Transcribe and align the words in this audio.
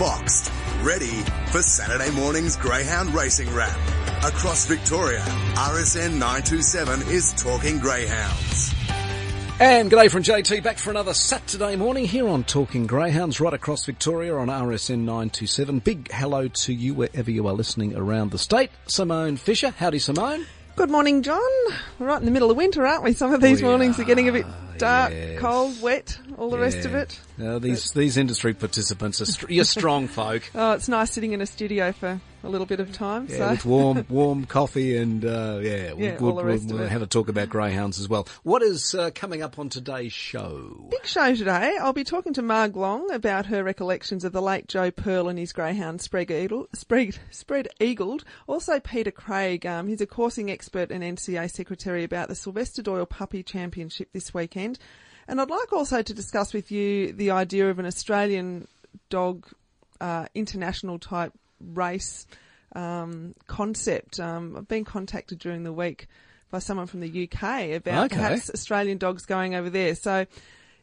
boxed, 0.00 0.50
ready 0.80 1.20
for 1.52 1.60
Saturday 1.60 2.10
morning's 2.12 2.56
Greyhound 2.56 3.14
Racing 3.14 3.54
Wrap. 3.54 3.76
Across 4.24 4.64
Victoria, 4.64 5.20
RSN 5.20 6.12
927 6.12 7.02
is 7.02 7.34
Talking 7.34 7.78
Greyhounds. 7.78 8.74
And 9.60 9.90
g'day 9.90 10.10
from 10.10 10.22
JT, 10.22 10.62
back 10.62 10.78
for 10.78 10.88
another 10.88 11.12
Saturday 11.12 11.76
morning 11.76 12.06
here 12.06 12.26
on 12.26 12.44
Talking 12.44 12.86
Greyhounds 12.86 13.40
right 13.40 13.52
across 13.52 13.84
Victoria 13.84 14.34
on 14.36 14.48
RSN 14.48 15.00
927. 15.00 15.80
Big 15.80 16.10
hello 16.10 16.48
to 16.48 16.72
you 16.72 16.94
wherever 16.94 17.30
you 17.30 17.46
are 17.46 17.52
listening 17.52 17.94
around 17.94 18.30
the 18.30 18.38
state. 18.38 18.70
Simone 18.86 19.36
Fisher, 19.36 19.68
howdy 19.68 19.98
Simone. 19.98 20.46
Good 20.80 20.90
morning, 20.90 21.22
John. 21.22 21.38
We're 21.98 22.06
right 22.06 22.18
in 22.20 22.24
the 22.24 22.30
middle 22.30 22.50
of 22.50 22.56
winter, 22.56 22.86
aren't 22.86 23.02
we? 23.02 23.12
Some 23.12 23.34
of 23.34 23.42
these 23.42 23.60
We 23.60 23.68
mornings 23.68 24.00
are 24.00 24.04
getting 24.04 24.30
a 24.30 24.32
bit 24.32 24.46
dark, 24.78 25.12
yes. 25.12 25.38
cold, 25.38 25.82
wet, 25.82 26.18
all 26.38 26.48
the 26.48 26.56
rest 26.58 26.86
of 26.86 26.94
it. 26.94 27.20
These, 27.36 27.90
these 27.92 28.16
industry 28.16 28.54
participants 28.54 29.20
are, 29.20 29.26
str- 29.26 29.52
you're 29.52 29.64
strong 29.66 30.08
folk. 30.08 30.50
Oh, 30.54 30.72
it's 30.72 30.88
nice 30.88 31.10
sitting 31.10 31.32
in 31.32 31.42
a 31.42 31.46
studio 31.46 31.92
for 31.92 32.18
a 32.42 32.48
little 32.48 32.66
bit 32.66 32.80
of 32.80 32.92
time. 32.92 33.26
Yeah, 33.28 33.36
so 33.36 33.50
with 33.50 33.64
warm, 33.66 34.06
warm 34.08 34.44
coffee 34.46 34.96
and 34.96 35.24
uh, 35.24 35.58
yeah, 35.62 35.92
Yeah, 35.96 36.16
we'll, 36.20 36.34
we'll- 36.34 36.44
we'll 36.44 36.88
have 36.88 37.02
a 37.02 37.06
talk 37.06 37.28
about 37.28 37.48
greyhounds 37.48 38.00
as 38.00 38.08
well. 38.08 38.26
What 38.42 38.62
is 38.62 38.94
uh, 38.94 39.10
coming 39.14 39.42
up 39.42 39.58
on 39.58 39.68
today's 39.68 40.12
show? 40.12 40.86
big 40.90 41.04
show 41.06 41.34
today. 41.34 41.76
I'll 41.80 41.92
be 41.92 42.04
talking 42.04 42.32
to 42.34 42.42
Marg 42.42 42.76
Long 42.76 43.10
about 43.12 43.46
her 43.46 43.62
recollections 43.62 44.24
of 44.24 44.32
the 44.32 44.42
late 44.42 44.68
Joe 44.68 44.90
Pearl 44.90 45.28
and 45.28 45.38
his 45.38 45.52
greyhound 45.52 46.00
spread 46.00 46.30
eagled. 46.30 46.68
Spread, 46.74 47.18
spread 47.30 47.68
eagled. 47.80 48.24
Also 48.46 48.80
Peter 48.80 49.10
Craig. 49.10 49.66
Um, 49.66 49.88
he's 49.88 50.00
a 50.00 50.06
coursing 50.06 50.50
expert 50.50 50.90
and 50.90 51.02
NCA 51.04 51.50
secretary 51.50 52.04
about 52.04 52.28
the 52.28 52.34
Sylvester 52.34 52.82
Doyle 52.82 53.06
Puppy 53.06 53.42
Championship 53.42 54.08
this 54.12 54.32
weekend. 54.32 54.78
And 55.28 55.40
I'd 55.40 55.50
like 55.50 55.72
also 55.72 56.02
to 56.02 56.14
discuss 56.14 56.52
with 56.52 56.72
you 56.72 57.12
the 57.12 57.30
idea 57.30 57.70
of 57.70 57.78
an 57.78 57.86
Australian 57.86 58.66
dog 59.10 59.46
uh, 60.00 60.26
international 60.34 60.98
type 60.98 61.32
race 61.60 62.26
um, 62.74 63.34
concept. 63.46 64.20
Um, 64.20 64.56
I've 64.56 64.68
been 64.68 64.84
contacted 64.84 65.38
during 65.38 65.62
the 65.64 65.72
week 65.72 66.06
by 66.50 66.58
someone 66.58 66.86
from 66.86 67.00
the 67.00 67.28
UK 67.28 67.70
about 67.76 68.06
Okay. 68.06 68.16
perhaps 68.16 68.50
Australian 68.50 68.98
dogs 68.98 69.26
going 69.26 69.54
over 69.54 69.70
there. 69.70 69.94
So 69.94 70.26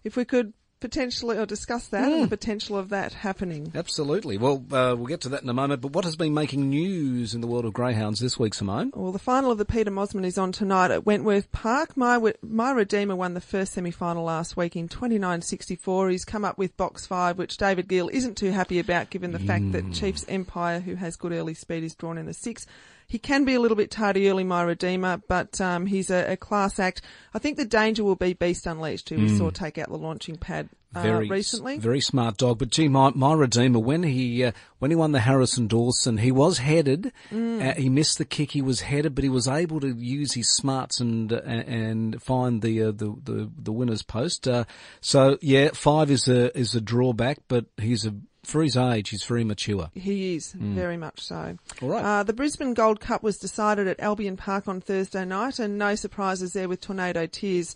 if 0.04 0.16
we 0.16 0.26
could 0.26 0.54
potentially 0.80 1.38
or 1.38 1.46
discuss 1.46 1.88
that 1.88 2.12
and 2.12 2.24
the 2.24 2.28
potential 2.28 2.78
of 2.78 2.90
that 2.90 3.14
happening. 3.14 3.72
Absolutely. 3.74 4.38
Well, 4.38 4.64
uh, 4.72 4.96
we'll 4.98 5.08
get 5.08 5.22
to 5.22 5.30
that 5.30 5.44
in 5.44 5.50
a 5.50 5.54
moment. 5.54 5.82
But 5.82 5.94
what 5.94 6.06
has 6.06 6.16
been 6.16 6.34
making 6.34 6.70
news 6.70 7.34
in 7.34 7.42
the 7.42 7.48
world 7.48 7.66
of 7.66 7.74
greyhounds 7.74 8.20
this 8.20 8.38
week, 8.38 8.54
Simone? 8.54 8.92
Well, 8.96 9.12
the 9.12 9.20
final 9.20 9.52
of 9.52 9.58
the 9.58 9.66
Peter 9.66 9.92
Mosman 9.92 10.26
is 10.26 10.38
on 10.38 10.52
tonight 10.52 10.92
at 10.92 11.06
Wentworth 11.06 11.52
Park. 11.52 11.98
My, 11.98 12.34
My 12.42 12.72
Redeemer 12.72 13.16
won 13.16 13.34
the 13.34 13.42
first 13.42 13.74
semi-final 13.74 14.24
last 14.24 14.56
week 14.56 14.76
in 14.76 14.88
29.64. 14.88 16.12
He's 16.12 16.26
come 16.26 16.46
up 16.46 16.58
with 16.58 16.78
box 16.78 17.06
five, 17.06 17.38
which 17.38 17.58
David 17.58 17.88
Gill 17.88 18.10
isn't 18.10 18.38
too 18.38 18.52
happy 18.52 18.80
about 18.80 19.10
given 19.10 19.32
the 19.32 19.40
fact 19.40 19.72
that 19.72 19.94
Chiefs 19.94 20.26
Empire, 20.28 20.80
who 20.80 20.96
has 20.96 21.16
good 21.16 21.32
early 21.32 21.54
speed, 21.54 21.84
is 21.84 21.96
drawn 21.96 22.18
in 22.18 22.26
the 22.26 22.34
six. 22.34 22.68
He 23.08 23.20
can 23.20 23.46
be 23.46 23.54
a 23.54 23.60
little 23.62 23.78
bit 23.78 23.90
tardy 23.90 24.30
early, 24.30 24.44
My 24.44 24.64
Redeemer, 24.64 25.22
but 25.30 25.62
um, 25.62 25.86
he's 25.86 26.10
a, 26.10 26.34
a 26.34 26.38
class 26.38 26.78
act. 26.78 27.02
I 27.34 27.40
think 27.40 27.56
the 27.56 27.66
danger 27.66 28.04
will 28.04 28.18
be 28.18 28.34
Beast 28.34 28.68
Unleashed, 28.68 29.10
who 29.10 29.16
we 29.16 29.38
saw 29.38 29.50
take 29.50 29.78
out 29.78 29.88
the 29.88 29.98
launching 29.98 30.36
pad 30.36 30.68
uh, 30.94 31.02
Very 31.02 31.30
recently. 31.30 31.78
very 31.78 32.02
smart 32.02 32.38
dog. 32.38 32.60
But 32.60 32.70
gee, 32.70 32.88
my, 32.88 33.12
my 33.14 33.34
Redeemer, 33.34 33.80
when 33.80 34.04
he 34.04 34.44
uh, 34.44 34.52
when 34.80 34.92
he 34.92 34.96
won 34.96 35.12
the 35.14 35.20
Harrison 35.20 35.68
Dawson, 35.68 36.18
he 36.18 36.32
was 36.32 36.58
headed. 36.58 37.12
Mm. 37.32 37.66
Uh, 37.66 37.74
he 37.76 37.90
missed 37.90 38.18
the 38.18 38.26
kick. 38.26 38.52
He 38.52 38.62
was 38.62 38.82
headed, 38.82 39.16
but 39.16 39.24
he 39.24 39.30
was 39.30 39.48
able 39.48 39.80
to 39.82 39.90
use 39.96 40.34
his 40.34 40.50
smarts 40.50 41.00
and 41.00 41.32
uh, 41.32 41.38
and 41.46 42.22
find 42.22 42.62
the 42.62 42.84
uh, 42.84 42.92
the, 42.92 43.16
the 43.24 43.52
the 43.58 43.72
winner's 43.72 44.04
post. 44.04 44.48
Uh, 44.48 44.66
so 45.02 45.38
yeah, 45.42 45.70
five 45.74 46.10
is 46.12 46.28
a 46.28 46.58
is 46.58 46.76
a 46.76 46.82
drawback, 46.82 47.40
but 47.48 47.66
he's 47.78 48.06
a 48.06 48.14
for 48.48 48.64
his 48.64 48.78
age, 48.78 49.10
he's 49.10 49.24
very 49.24 49.44
mature. 49.44 49.90
He 49.94 50.36
is, 50.36 50.54
very 50.54 50.96
much 50.96 51.20
so. 51.20 51.36
Mm. 51.36 51.84
All 51.84 51.90
right. 51.90 52.04
Uh, 52.04 52.24
the 52.24 52.34
Brisbane 52.34 52.74
Gold 52.74 53.00
Cup 53.02 53.22
was 53.22 53.38
decided 53.38 53.88
at 53.88 54.00
Albion 54.00 54.38
Park 54.38 54.68
on 54.68 54.80
Thursday 54.80 55.26
night, 55.26 55.60
and 55.60 55.78
no 55.78 55.96
surprises 55.96 56.54
there 56.54 56.70
with 56.70 56.80
Tornado 56.80 57.26
Tears 57.26 57.76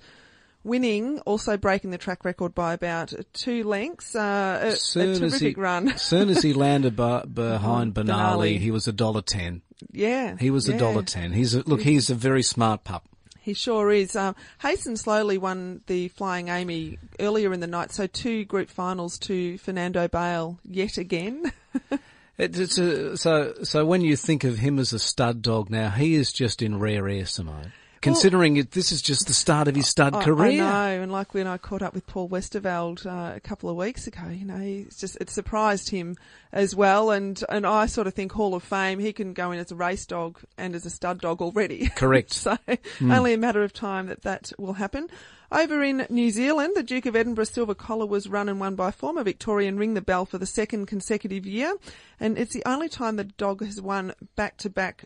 winning, 0.63 1.19
also 1.21 1.57
breaking 1.57 1.91
the 1.91 1.97
track 1.97 2.23
record 2.23 2.55
by 2.55 2.73
about 2.73 3.13
two 3.33 3.63
lengths. 3.63 4.15
Uh, 4.15 4.59
a, 4.63 4.99
a 4.99 5.15
terrific 5.17 5.55
he, 5.55 5.61
run. 5.61 5.97
soon 5.97 6.29
as 6.29 6.41
he 6.41 6.53
landed 6.67 6.95
bu- 6.95 7.25
behind 7.25 7.93
Benali, 7.93 8.05
Benali. 8.05 8.59
he 8.59 8.71
was 8.71 8.87
a 8.87 8.93
dollar 8.93 9.21
ten. 9.21 9.61
yeah. 9.91 10.37
He 10.39 10.49
was 10.51 10.69
a 10.69 10.73
yeah. 10.73 10.77
dollar 10.77 11.03
ten. 11.03 11.33
He's 11.33 11.53
a, 11.53 11.63
look, 11.63 11.81
he's 11.81 12.09
a 12.09 12.15
very 12.15 12.43
smart 12.43 12.83
pup. 12.83 13.07
He 13.41 13.53
sure 13.53 13.91
is. 13.91 14.15
Um, 14.15 14.35
Hasten 14.61 14.95
slowly 14.95 15.37
won 15.37 15.81
the 15.87 16.09
Flying 16.09 16.47
Amy 16.49 16.99
earlier 17.19 17.51
in 17.53 17.59
the 17.59 17.67
night, 17.67 17.91
so 17.91 18.05
two 18.07 18.45
group 18.45 18.69
finals 18.69 19.17
to 19.19 19.57
Fernando 19.57 20.07
Bale 20.07 20.59
yet 20.63 20.97
again. 20.97 21.51
It- 22.37 22.57
a, 22.57 23.17
so, 23.17 23.53
so 23.63 23.85
when 23.85 24.01
you 24.01 24.15
think 24.15 24.43
of 24.43 24.57
him 24.57 24.79
as 24.79 24.93
a 24.93 24.99
stud 24.99 25.43
dog 25.43 25.69
now, 25.69 25.89
he 25.91 26.15
is 26.15 26.31
just 26.31 26.63
in 26.63 26.79
rare 26.79 27.07
air, 27.07 27.27
Simone. 27.27 27.71
Considering 28.01 28.57
it, 28.57 28.71
this 28.71 28.91
is 28.91 29.01
just 29.01 29.27
the 29.27 29.33
start 29.33 29.67
of 29.67 29.75
his 29.75 29.87
stud 29.87 30.15
I- 30.15 30.23
career. 30.23 30.63
I 30.63 30.95
know, 30.95 31.01
and 31.03 31.11
like 31.11 31.33
when 31.33 31.47
I 31.47 31.57
caught 31.57 31.81
up 31.81 31.93
with 31.93 32.07
Paul 32.07 32.29
Westerveld 32.29 33.05
uh, 33.05 33.35
a 33.35 33.39
couple 33.39 33.69
of 33.69 33.75
weeks 33.75 34.07
ago, 34.07 34.27
you 34.27 34.45
know, 34.45 34.57
he's 34.57 34.97
just 34.97 35.17
it 35.21 35.29
surprised 35.29 35.89
him 35.89 36.17
as 36.51 36.75
well, 36.75 37.11
and 37.11 37.43
and 37.49 37.65
I 37.65 37.85
sort 37.85 38.07
of 38.07 38.13
think 38.13 38.31
Hall 38.31 38.55
of 38.55 38.63
Fame, 38.63 38.99
he 38.99 39.13
can 39.13 39.33
go 39.33 39.51
in 39.51 39.59
as 39.59 39.71
a 39.71 39.75
race 39.75 40.05
dog 40.05 40.39
and 40.57 40.75
as 40.75 40.85
a 40.85 40.89
stud 40.89 41.21
dog 41.21 41.41
already. 41.41 41.87
Correct. 41.95 42.33
so 42.33 42.57
only 43.01 43.33
a 43.33 43.37
matter 43.37 43.63
of 43.63 43.73
time 43.73 44.07
that 44.07 44.23
that 44.23 44.51
will 44.57 44.73
happen. 44.73 45.07
Over 45.51 45.83
in 45.83 46.05
New 46.09 46.31
Zealand, 46.31 46.73
the 46.77 46.83
Duke 46.83 47.05
of 47.05 47.15
Edinburgh 47.15 47.43
Silver 47.43 47.75
Collar 47.75 48.05
was 48.05 48.29
run 48.29 48.47
and 48.47 48.57
won 48.57 48.75
by 48.75 48.89
former 48.89 49.21
Victorian 49.21 49.77
Ring 49.77 49.95
the 49.95 50.01
Bell 50.01 50.25
for 50.25 50.37
the 50.37 50.45
second 50.45 50.85
consecutive 50.85 51.45
year, 51.45 51.75
and 52.21 52.37
it's 52.37 52.53
the 52.53 52.63
only 52.65 52.87
time 52.87 53.17
the 53.17 53.25
dog 53.25 53.63
has 53.63 53.81
won 53.81 54.13
back-to-back 54.37 55.05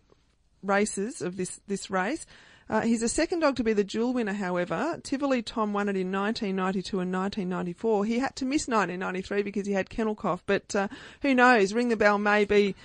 races 0.62 1.22
of 1.22 1.38
this 1.38 1.60
this 1.68 1.90
race. 1.90 2.26
Uh, 2.68 2.82
he's 2.82 3.02
the 3.02 3.08
second 3.08 3.42
dog 3.42 3.56
to 3.58 3.64
be 3.64 3.74
the 3.74 3.84
dual 3.84 4.12
winner, 4.14 4.34
however. 4.34 5.00
Tivoli 5.04 5.42
Tom 5.44 5.72
won 5.72 5.88
it 5.88 5.96
in 5.96 6.12
1992 6.12 7.00
and 7.00 7.14
1994. 7.14 8.06
He 8.06 8.18
had 8.20 8.36
to 8.38 8.46
miss 8.46 8.68
1993 8.68 9.44
because 9.44 9.68
he 9.68 9.74
had 9.74 9.90
kennel 9.90 10.16
cough, 10.16 10.42
but 10.48 10.76
uh, 10.76 10.88
who 11.22 11.36
knows? 11.36 11.74
Ring 11.74 11.90
the 11.90 11.96
Bell 11.96 12.18
may 12.18 12.44
be. 12.46 12.76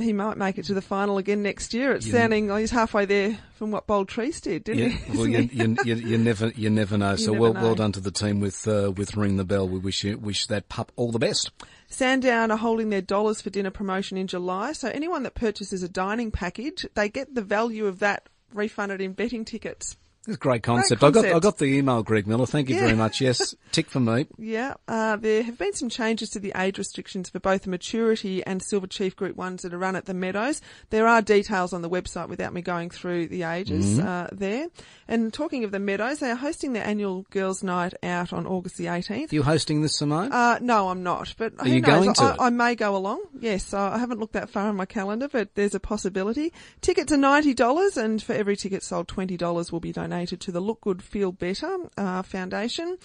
He 0.00 0.12
might 0.12 0.36
make 0.36 0.58
it 0.58 0.64
to 0.64 0.74
the 0.74 0.82
final 0.82 1.16
again 1.16 1.44
next 1.44 1.72
year. 1.72 1.92
It's 1.92 2.06
You- 2.06 2.12
sounding 2.12 2.48
like 2.48 2.58
he's 2.58 2.72
halfway 2.72 3.04
there 3.04 3.38
from 3.54 3.70
what 3.70 3.86
Bold 3.86 4.08
Trees 4.08 4.40
did, 4.40 4.64
didn't 4.64 4.82
Yeah, 4.82 4.88
he? 4.88 5.16
well, 5.16 5.28
you, 5.28 5.38
you, 5.52 5.76
you, 5.84 5.94
you 5.94 6.18
never, 6.18 6.48
you 6.56 6.68
never 6.70 6.98
know. 6.98 7.14
so 7.14 7.30
never 7.30 7.40
well, 7.42 7.54
know. 7.54 7.62
well 7.62 7.74
done 7.76 7.92
to 7.92 8.00
the 8.00 8.10
team 8.10 8.40
with, 8.40 8.66
uh, 8.66 8.90
with 8.96 9.16
Ring 9.16 9.36
the 9.36 9.44
Bell. 9.44 9.68
We 9.68 9.78
wish 9.78 10.02
you, 10.02 10.18
wish 10.18 10.46
that 10.48 10.68
pup 10.68 10.90
all 10.96 11.12
the 11.12 11.20
best. 11.20 11.52
Sandown 11.86 12.50
are 12.50 12.56
holding 12.58 12.90
their 12.90 13.00
dollars 13.00 13.40
for 13.40 13.50
dinner 13.50 13.70
promotion 13.70 14.18
in 14.18 14.26
July. 14.26 14.72
So 14.72 14.88
anyone 14.88 15.22
that 15.22 15.36
purchases 15.36 15.84
a 15.84 15.88
dining 15.88 16.32
package, 16.32 16.84
they 16.94 17.08
get 17.08 17.36
the 17.36 17.42
value 17.42 17.86
of 17.86 18.00
that 18.00 18.28
refunded 18.52 19.00
in 19.00 19.12
betting 19.12 19.44
tickets. 19.44 19.96
It's 20.26 20.36
a 20.36 20.38
great 20.38 20.62
concept. 20.62 21.04
I 21.04 21.10
got, 21.10 21.24
I 21.24 21.38
got 21.38 21.58
the 21.58 21.66
email, 21.66 22.02
Greg 22.02 22.26
Miller. 22.26 22.46
Thank 22.46 22.68
you 22.68 22.74
Yeah. 22.74 22.82
very 22.82 22.94
much. 22.96 23.20
Yes, 23.20 23.54
tick 23.72 23.88
for 23.88 24.00
me. 24.00 24.26
Yeah, 24.38 24.74
uh, 24.88 25.16
there 25.16 25.42
have 25.44 25.56
been 25.56 25.72
some 25.72 25.88
changes 25.88 26.30
to 26.30 26.40
the 26.40 26.52
age 26.56 26.78
restrictions 26.78 27.28
for 27.30 27.38
both 27.38 27.62
the 27.62 27.70
Maturity 27.70 28.44
and 28.44 28.60
Silver 28.60 28.88
Chief 28.88 29.14
Group 29.14 29.36
ones 29.36 29.62
that 29.62 29.72
are 29.72 29.78
run 29.78 29.94
at 29.94 30.06
the 30.06 30.14
Meadows. 30.14 30.60
There 30.90 31.06
are 31.06 31.22
details 31.22 31.72
on 31.72 31.82
the 31.82 31.88
website 31.90 32.28
without 32.28 32.52
me 32.52 32.60
going 32.60 32.90
through 32.90 33.28
the 33.28 33.44
ages 33.44 34.00
uh, 34.00 34.28
there. 34.32 34.66
And 35.06 35.32
talking 35.32 35.62
of 35.62 35.70
the 35.70 35.78
Meadows, 35.78 36.18
they 36.18 36.30
are 36.32 36.34
hosting 36.36 36.72
their 36.72 36.84
annual 36.84 37.24
Girls' 37.30 37.62
Night 37.62 37.94
out 38.02 38.32
on 38.32 38.46
August 38.48 38.78
the 38.78 38.86
18th. 38.86 39.30
You 39.32 39.44
hosting 39.44 39.82
this, 39.82 39.96
Simone? 39.96 40.32
Uh, 40.32 40.58
no, 40.60 40.88
I'm 40.88 41.04
not. 41.04 41.34
But 41.38 41.52
who 41.60 41.70
you 41.70 41.80
knows? 41.80 41.90
going 42.04 42.14
to 42.14 42.36
I? 42.40 42.46
I 42.46 42.50
may 42.50 42.74
go 42.74 42.96
along. 42.96 43.22
Yes, 43.38 43.72
I 43.72 43.98
haven't 43.98 44.18
looked 44.18 44.32
that 44.32 44.50
far 44.50 44.66
on 44.68 44.74
my 44.74 44.86
calendar, 44.86 45.28
but 45.28 45.54
there's 45.54 45.76
a 45.76 45.80
possibility. 45.80 46.52
Tickets 46.80 47.12
are 47.12 47.16
ninety 47.16 47.54
dollars, 47.54 47.96
and 47.96 48.20
for 48.20 48.32
every 48.32 48.56
ticket 48.56 48.82
sold, 48.82 49.06
twenty 49.06 49.36
dollars 49.36 49.70
will 49.70 49.78
be 49.78 49.92
donated 49.92 50.15
to 50.24 50.50
the 50.50 50.60
Look 50.60 50.80
Good 50.80 51.02
Feel 51.02 51.32
Better 51.32 51.76
uh, 51.98 52.22
Foundation. 52.22 52.96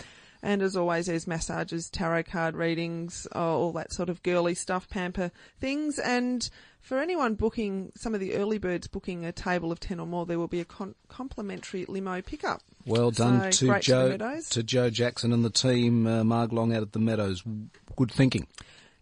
And 0.44 0.62
as 0.62 0.76
always, 0.76 1.06
there's 1.06 1.28
massages, 1.28 1.90
tarot 1.90 2.24
card 2.24 2.56
readings, 2.56 3.28
uh, 3.36 3.40
all 3.40 3.72
that 3.74 3.94
sort 3.94 4.10
of 4.10 4.24
girly 4.24 4.56
stuff, 4.56 4.90
pamper 4.90 5.32
things. 5.60 6.00
And 6.00 6.50
for 6.80 7.00
anyone 7.00 7.36
booking, 7.36 7.92
some 7.96 8.16
of 8.16 8.20
the 8.20 8.36
early 8.36 8.58
birds 8.58 8.88
booking 8.88 9.26
a 9.26 9.32
table 9.32 9.72
of 9.72 9.80
10 9.80 10.00
or 10.00 10.08
more, 10.08 10.26
there 10.26 10.40
will 10.40 10.48
be 10.48 10.62
a 10.62 10.66
con- 10.66 10.96
complimentary 11.10 11.86
limo 11.88 12.22
pickup. 12.22 12.62
Well 12.86 13.12
done 13.12 13.52
So, 13.52 13.66
to 13.66 13.68
great 13.68 13.86
for 13.86 14.08
the 14.08 14.18
Joe, 14.18 14.40
to 14.50 14.64
Joe 14.64 14.90
Jackson 14.90 15.32
and 15.32 15.46
the 15.46 15.52
team, 15.52 16.08
uh, 16.08 16.24
Marg 16.24 16.54
Long 16.54 16.74
out 16.74 16.82
at 16.82 16.94
the 16.94 17.00
Meadows. 17.00 17.44
Good 17.96 18.12
thinking. 18.12 18.48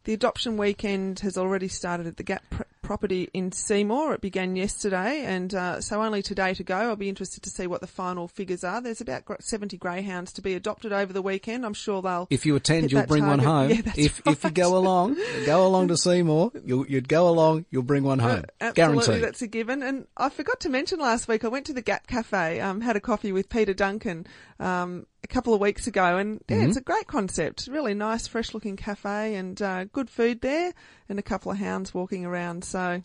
The 0.03 0.13
adoption 0.13 0.57
weekend 0.57 1.19
has 1.19 1.38
already 1.38 1.67
started 1.67 2.07
at 2.07 2.17
the 2.17 2.23
Gap 2.23 2.44
property 2.89 3.30
in 3.36 3.51
Seymour. 3.51 4.15
It 4.15 4.21
began 4.21 4.56
yesterday, 4.56 5.24
and 5.24 5.53
uh, 5.53 5.80
so 5.80 6.01
only 6.01 6.24
today 6.24 6.56
to 6.56 6.63
go. 6.63 6.75
I'll 6.75 6.95
be 6.95 7.07
interested 7.07 7.44
to 7.44 7.50
see 7.51 7.68
what 7.68 7.81
the 7.81 7.88
final 7.88 8.27
figures 8.27 8.63
are. 8.63 8.81
There's 8.81 9.00
about 9.00 9.25
70 9.39 9.77
greyhounds 9.77 10.33
to 10.33 10.41
be 10.41 10.56
adopted 10.56 10.91
over 10.91 11.13
the 11.13 11.21
weekend. 11.21 11.68
I'm 11.68 11.75
sure 11.75 12.01
they'll. 12.01 12.25
If 12.31 12.47
you 12.47 12.56
attend, 12.56 12.91
you'll 12.91 13.06
bring 13.06 13.27
one 13.27 13.38
home. 13.38 13.69
Yeah, 13.69 13.94
if 13.95 14.21
if 14.25 14.44
you 14.44 14.50
go 14.50 14.75
along, 14.75 15.18
go 15.45 15.68
along 15.68 15.89
to 15.89 15.97
Seymour, 15.97 16.51
you'll, 16.65 16.88
you'd 16.88 17.07
go 17.07 17.30
along, 17.30 17.65
you'll 17.69 17.83
bring 17.83 18.03
one 18.03 18.18
home. 18.18 18.45
Absolutely, 18.59 18.74
Guaranteed. 18.74 19.24
that's 19.24 19.41
a 19.44 19.47
given. 19.47 19.83
And 19.83 20.07
I 20.18 20.30
forgot 20.30 20.59
to 20.62 20.69
mention 20.69 20.97
last 20.97 21.27
week, 21.27 21.45
I 21.45 21.50
went 21.50 21.68
to 21.68 21.74
the 21.74 21.83
Gap 21.83 22.07
Cafe, 22.07 22.59
um, 22.59 22.81
had 22.81 22.95
a 22.95 23.00
coffee 23.00 23.31
with 23.31 23.50
Peter 23.50 23.75
Duncan, 23.75 24.25
um, 24.59 25.06
a 25.24 25.27
couple 25.27 25.54
of 25.54 25.62
weeks 25.62 25.88
ago, 25.88 26.18
and 26.18 26.42
yeah, 26.48 26.57
Mm-hmm. 26.57 26.68
it's 26.69 26.77
a 26.77 26.81
great 26.81 27.07
concept. 27.07 27.68
Really 27.71 27.94
nice, 27.94 28.27
fresh 28.27 28.54
looking 28.54 28.75
cafe, 28.77 29.36
and 29.36 29.62
uh, 29.62 29.86
good 29.86 30.10
food 30.10 30.42
there, 30.42 30.74
and 31.10 31.19
a 31.19 31.24
couple 31.24 31.51
of 31.51 31.57
hounds 31.57 31.94
walking 31.94 32.25
around. 32.25 32.63
So, 32.63 33.04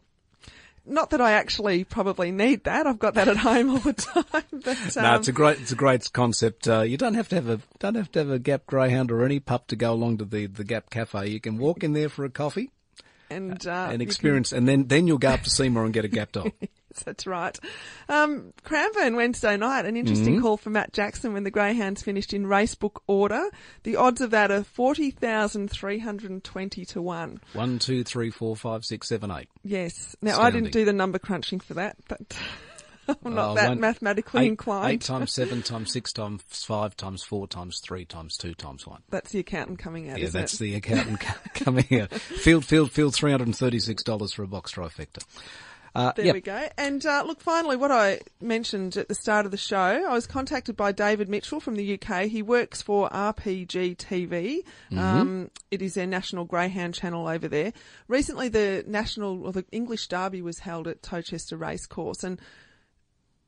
not 0.87 1.11
that 1.11 1.21
I 1.21 1.33
actually 1.33 1.83
probably 1.85 2.31
need 2.31 2.65
that. 2.65 2.87
I've 2.87 2.99
got 2.99 3.15
that 3.15 3.27
at 3.29 3.39
home 3.39 3.71
all 3.71 3.79
the 3.79 3.93
time. 4.33 4.45
But 4.53 4.97
um, 4.97 5.03
no, 5.03 5.15
it's 5.17 5.29
a 5.29 5.33
great, 5.33 5.61
it's 5.61 5.73
a 5.73 5.77
great 5.77 6.13
concept. 6.13 6.69
Uh, 6.69 6.83
you 6.83 6.97
don't 6.97 7.15
have 7.15 7.29
to 7.31 7.35
have 7.37 7.49
a, 7.49 7.61
don't 7.79 7.95
have 7.95 8.13
to 8.13 8.19
have 8.21 8.31
a 8.31 8.39
Gap 8.39 8.67
Greyhound 8.67 9.11
or 9.11 9.25
any 9.25 9.41
pup 9.41 9.67
to 9.69 9.77
go 9.77 9.93
along 9.93 10.19
to 10.19 10.25
the, 10.25 10.47
the 10.47 10.65
Gap 10.65 10.91
Cafe. 10.91 11.29
You 11.31 11.41
can 11.41 11.59
walk 11.59 11.83
in 11.83 11.95
there 11.95 12.09
for 12.09 12.25
a 12.25 12.31
coffee 12.31 12.71
and 13.31 13.67
uh, 13.67 13.71
and 13.71 13.93
you 13.93 13.99
can- 13.99 14.03
experience, 14.03 14.53
and 14.53 14.69
then, 14.69 14.87
then 14.89 15.07
you'll 15.07 15.19
go 15.19 15.31
up 15.31 15.43
to 15.43 15.51
Seymour 15.51 15.85
and 15.85 15.93
get 15.95 16.05
a 16.05 16.09
Gap 16.09 16.33
dog. 16.33 16.53
That's 17.03 17.27
right. 17.27 17.59
Um, 18.09 18.53
Cranbourne 18.63 19.17
Wednesday 19.17 19.57
night, 19.57 19.87
an 19.87 19.97
interesting 19.97 20.35
Mm-hmm. 20.35 20.43
call 20.43 20.57
for 20.57 20.71
Matt 20.71 20.93
Jackson 20.93 21.33
when 21.33 21.45
the 21.45 21.51
Greyhounds 21.51 22.03
finished 22.03 22.33
in 22.33 22.47
racebook 22.47 23.01
order. 23.07 23.49
The 23.83 23.97
odds 23.97 24.21
of 24.21 24.31
that 24.31 24.51
are 24.51 24.65
40,320 24.65 26.85
to 26.87 27.03
1. 27.03 27.41
One, 27.53 27.79
two, 27.79 28.05
three, 28.05 28.31
four, 28.31 28.57
five, 28.57 28.85
six, 28.85 29.09
seven, 29.09 29.31
eight. 29.31 29.49
Yes. 29.63 30.17
Now, 30.23 30.41
I 30.41 30.51
didn't 30.51 30.73
do 30.73 30.85
the 30.85 30.93
number 30.93 31.19
crunching 31.19 31.61
for 31.61 31.75
that, 31.75 31.97
but 32.09 32.21
I'm 33.25 33.35
not 33.35 33.51
Uh, 33.51 33.55
that 33.55 33.69
one- 33.71 33.81
mathematically 33.81 34.45
eight, 34.45 34.49
inclined. 34.49 34.93
Eight 34.95 35.01
times 35.03 35.33
seven 35.35 35.63
times 35.63 35.93
six 35.93 36.13
times 36.13 36.43
five 36.49 36.97
times 36.97 37.23
four 37.23 37.47
times 37.47 37.81
three 37.81 38.05
times 38.07 38.37
two 38.39 38.55
times 38.55 38.87
one. 38.87 39.03
That's 39.11 39.31
the 39.31 39.41
accountant 39.41 39.79
coming 39.79 40.09
out, 40.11 40.19
Yeah, 40.19 40.29
that's 40.29 40.55
it? 40.55 40.59
the 40.61 40.75
accountant 40.77 41.21
coming 41.55 42.01
out. 42.01 42.13
Field, 42.15 42.65
field, 42.65 42.91
field, 42.93 43.15
three 43.15 43.31
hundred 43.31 43.49
and 43.49 43.57
thirty-six 43.57 44.03
dollars 44.03 44.33
for 44.33 44.43
a 44.43 44.47
box 44.49 44.73
trifecta. 44.73 45.23
Uh, 45.95 46.13
There 46.17 46.27
yep. 46.27 46.35
we 46.35 46.41
go. 46.41 46.69
And 46.77 47.05
uh, 47.07 47.23
look, 47.25 47.41
finally, 47.41 47.77
what 47.77 47.93
I 47.93 48.21
mentioned 48.41 48.97
at 48.97 49.09
the 49.09 49.15
start 49.15 49.47
of 49.47 49.53
the 49.53 49.57
show, 49.57 49.77
I 49.77 50.13
was 50.13 50.27
contacted 50.27 50.77
by 50.77 50.91
David 50.91 51.29
Mitchell 51.29 51.61
from 51.61 51.77
the 51.77 51.95
UK. 51.99 52.25
He 52.25 52.43
works 52.43 52.83
for 52.83 53.09
RPG 53.11 53.97
TV. 53.97 54.65
Um, 54.99 55.51
it 55.71 55.83
is 55.83 55.95
their 55.95 56.07
national 56.07 56.47
greyhound 56.47 56.95
channel 56.95 57.29
over 57.29 57.47
there. 57.47 57.73
Recently, 58.09 58.49
the 58.49 58.85
national 58.89 59.47
or 59.47 59.53
the 59.53 59.65
English 59.71 60.09
Derby 60.09 60.43
was 60.43 60.59
held 60.59 60.89
at 60.89 61.03
Towcester 61.03 61.57
Racecourse, 61.57 62.25
and 62.25 62.41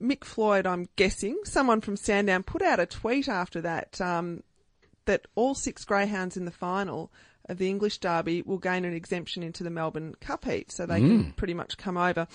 Mick 0.01 0.25
Floyd, 0.25 0.67
I'm 0.67 0.89
guessing, 0.97 1.39
someone 1.45 1.81
from 1.81 1.97
Sandown, 1.97 2.43
put 2.43 2.63
out 2.63 2.79
a 2.79 2.87
tweet 2.87 3.29
after 3.29 3.61
that 3.63 4.01
um, 4.01 4.43
that 5.07 5.27
all 5.35 5.55
six 5.55 5.85
greyhounds 5.85 6.37
in 6.37 6.45
the 6.45 6.51
final 6.51 7.11
of 7.49 7.59
the 7.59 7.69
English 7.69 7.99
Derby 7.99 8.43
will 8.43 8.59
gain 8.59 8.85
an 8.85 8.95
exemption 8.95 9.43
into 9.43 9.65
the 9.65 9.71
Melbourne 9.71 10.15
Cup 10.21 10.45
heat, 10.45 10.73
so 10.73 10.87
they 10.87 11.01
can 11.01 11.33
pretty 11.33 11.55
much 11.55 11.79
come 11.79 11.97
over. 11.97 12.27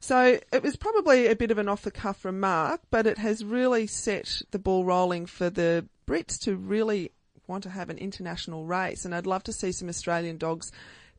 So 0.00 0.38
it 0.52 0.62
was 0.62 0.76
probably 0.76 1.26
a 1.26 1.36
bit 1.36 1.50
of 1.50 1.58
an 1.58 1.68
off 1.68 1.82
the 1.82 1.90
cuff 1.90 2.24
remark, 2.24 2.80
but 2.90 3.06
it 3.06 3.18
has 3.18 3.44
really 3.44 3.86
set 3.86 4.40
the 4.50 4.58
ball 4.58 4.84
rolling 4.84 5.26
for 5.26 5.50
the 5.50 5.86
Brits 6.06 6.38
to 6.44 6.56
really 6.56 7.12
want 7.46 7.64
to 7.64 7.70
have 7.70 7.90
an 7.90 7.98
international 7.98 8.64
race, 8.64 9.04
and 9.04 9.14
I'd 9.14 9.26
love 9.26 9.42
to 9.44 9.52
see 9.52 9.72
some 9.72 9.88
Australian 9.88 10.38
dogs 10.38 10.72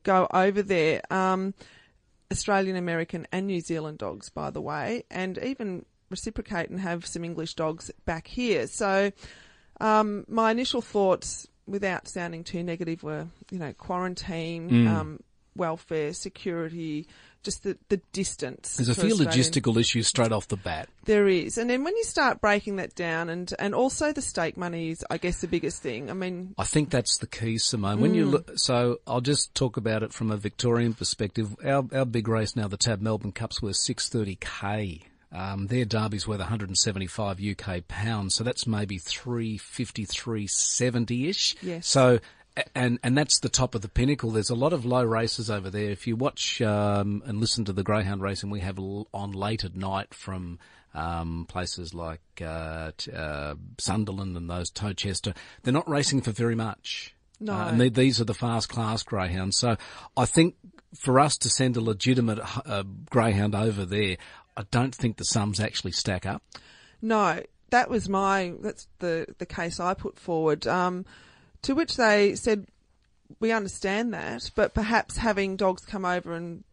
go 0.03 0.27
over 0.33 0.63
there. 0.63 1.01
Um, 1.11 1.53
Australian, 2.31 2.75
American, 2.75 3.27
and 3.31 3.45
New 3.45 3.61
Zealand 3.61 3.97
dogs, 3.97 4.29
by 4.29 4.49
the 4.49 4.61
way, 4.61 5.03
and 5.11 5.37
even 5.39 5.85
reciprocate 6.09 6.69
and 6.69 6.79
have 6.79 7.05
some 7.05 7.23
English 7.23 7.55
dogs 7.55 7.91
back 8.05 8.27
here. 8.27 8.67
So, 8.67 9.11
um, 9.79 10.25
my 10.27 10.51
initial 10.51 10.81
thoughts, 10.81 11.47
without 11.71 12.07
sounding 12.07 12.43
too 12.43 12.63
negative, 12.63 13.03
were 13.03 13.27
you 13.49 13.57
know 13.59 13.73
quarantine, 13.73 14.87
um, 14.87 15.19
welfare, 15.55 16.13
security, 16.13 17.07
just 17.43 17.63
the 17.63 17.77
the 17.89 17.97
distance. 18.13 18.75
There's 18.77 18.89
a 18.89 18.95
few 18.95 19.11
Australian- 19.11 19.33
logistical 19.33 19.79
issues 19.79 20.07
straight 20.07 20.31
off 20.31 20.47
the 20.47 20.57
bat. 20.57 20.89
There 21.05 21.27
is, 21.27 21.57
and 21.57 21.69
then 21.69 21.83
when 21.83 21.95
you 21.97 22.03
start 22.03 22.39
breaking 22.41 22.75
that 22.75 22.93
down, 22.95 23.29
and 23.29 23.51
and 23.57 23.73
also 23.73 24.13
the 24.13 24.21
stake 24.21 24.57
money 24.57 24.91
is, 24.91 25.03
I 25.09 25.17
guess, 25.17 25.41
the 25.41 25.47
biggest 25.47 25.81
thing. 25.81 26.09
I 26.11 26.13
mean, 26.13 26.53
I 26.57 26.63
think 26.65 26.89
that's 26.89 27.17
the 27.17 27.27
key, 27.27 27.57
Simone. 27.57 27.99
When 28.01 28.13
you 28.13 28.25
look, 28.27 28.51
so 28.57 28.99
I'll 29.07 29.21
just 29.21 29.55
talk 29.55 29.77
about 29.77 30.03
it 30.03 30.13
from 30.13 30.29
a 30.31 30.37
Victorian 30.37 30.93
perspective. 30.93 31.55
Our 31.65 31.85
our 31.93 32.05
big 32.05 32.27
race 32.27 32.55
now, 32.55 32.67
the 32.67 32.77
Tab 32.77 33.01
Melbourne 33.01 33.31
Cup's 33.31 33.61
worth 33.61 33.77
630k. 33.77 35.03
Um, 35.33 35.67
their 35.67 35.85
derby's 35.85 36.27
worth 36.27 36.39
175 36.39 37.39
UK 37.41 37.87
pounds, 37.87 38.35
so 38.35 38.43
that's 38.43 38.67
maybe 38.67 38.97
350, 38.97 40.05
370 40.05 41.29
ish. 41.29 41.55
Yes. 41.61 41.87
So, 41.87 42.19
and 42.75 42.99
and 43.01 43.17
that's 43.17 43.39
the 43.39 43.49
top 43.49 43.73
of 43.73 43.81
the 43.81 43.87
pinnacle. 43.87 44.31
There's 44.31 44.49
a 44.49 44.55
lot 44.55 44.73
of 44.73 44.85
low 44.85 45.03
races 45.03 45.49
over 45.49 45.69
there. 45.69 45.89
If 45.89 46.05
you 46.05 46.17
watch 46.17 46.61
um, 46.61 47.23
and 47.25 47.39
listen 47.39 47.63
to 47.65 47.73
the 47.73 47.83
greyhound 47.83 48.21
racing 48.21 48.49
we 48.49 48.59
have 48.59 48.77
on 48.77 49.31
late 49.31 49.63
at 49.63 49.75
night 49.75 50.13
from 50.13 50.59
um, 50.93 51.45
places 51.47 51.93
like 51.93 52.21
uh, 52.45 52.91
t- 52.97 53.11
uh, 53.13 53.55
Sunderland 53.77 54.35
and 54.35 54.49
those 54.49 54.69
Towcester, 54.69 55.33
they're 55.63 55.73
not 55.73 55.89
racing 55.89 56.21
for 56.21 56.31
very 56.31 56.55
much. 56.55 57.15
No. 57.39 57.53
Uh, 57.53 57.69
and 57.69 57.81
they, 57.81 57.89
these 57.89 58.19
are 58.19 58.25
the 58.25 58.33
fast 58.33 58.69
class 58.69 59.01
greyhounds. 59.03 59.55
So 59.55 59.77
I 60.15 60.25
think 60.25 60.55
for 60.95 61.19
us 61.19 61.37
to 61.37 61.49
send 61.49 61.77
a 61.77 61.81
legitimate 61.81 62.39
uh, 62.65 62.83
greyhound 63.09 63.55
over 63.55 63.85
there, 63.85 64.17
I 64.57 64.63
don't 64.71 64.93
think 64.93 65.17
the 65.17 65.23
sums 65.23 65.59
actually 65.59 65.93
stack 65.93 66.25
up. 66.25 66.43
No, 67.01 67.41
that 67.69 67.89
was 67.89 68.07
my 68.07 68.53
that's 68.61 68.87
the 68.99 69.27
the 69.37 69.45
case 69.45 69.79
I 69.79 69.93
put 69.93 70.17
forward. 70.19 70.67
Um, 70.67 71.05
to 71.63 71.75
which 71.75 71.95
they 71.95 72.35
said, 72.35 72.67
we 73.39 73.51
understand 73.51 74.13
that, 74.13 74.51
but 74.55 74.73
perhaps 74.73 75.17
having 75.17 75.55
dogs 75.55 75.85
come 75.85 76.05
over 76.05 76.33
and 76.33 76.63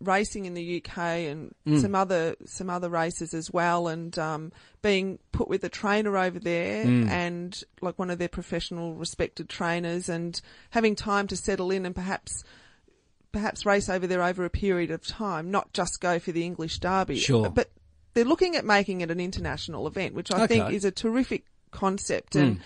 racing 0.00 0.46
in 0.46 0.54
the 0.54 0.82
UK 0.84 0.98
and 0.98 1.54
some 1.80 1.94
other 1.94 2.34
some 2.44 2.68
other 2.68 2.88
races 2.88 3.34
as 3.34 3.50
well, 3.50 3.88
and 3.88 4.18
um, 4.18 4.52
being 4.82 5.18
put 5.32 5.48
with 5.48 5.64
a 5.64 5.68
trainer 5.68 6.16
over 6.18 6.38
there 6.38 6.82
and 7.08 7.62
like 7.80 7.98
one 7.98 8.10
of 8.10 8.18
their 8.18 8.28
professional 8.28 8.94
respected 8.94 9.48
trainers, 9.48 10.08
and 10.08 10.40
having 10.70 10.94
time 10.94 11.26
to 11.28 11.36
settle 11.36 11.70
in 11.70 11.86
and 11.86 11.94
perhaps. 11.94 12.44
Perhaps 13.32 13.64
race 13.64 13.88
over 13.88 14.06
there 14.06 14.22
over 14.22 14.44
a 14.44 14.50
period 14.50 14.90
of 14.90 15.06
time, 15.06 15.50
not 15.50 15.72
just 15.72 16.00
go 16.00 16.18
for 16.18 16.32
the 16.32 16.44
English 16.44 16.78
Derby. 16.78 17.18
Sure. 17.18 17.48
But 17.48 17.70
they're 18.14 18.24
looking 18.24 18.56
at 18.56 18.64
making 18.64 19.00
it 19.00 19.10
an 19.10 19.20
international 19.20 19.86
event, 19.86 20.14
which 20.14 20.32
I 20.32 20.46
think 20.46 20.70
is 20.72 20.84
a 20.84 20.90
terrific 20.90 21.46
concept. 21.70 22.36
And 22.36 22.56
hmm. 22.56 22.62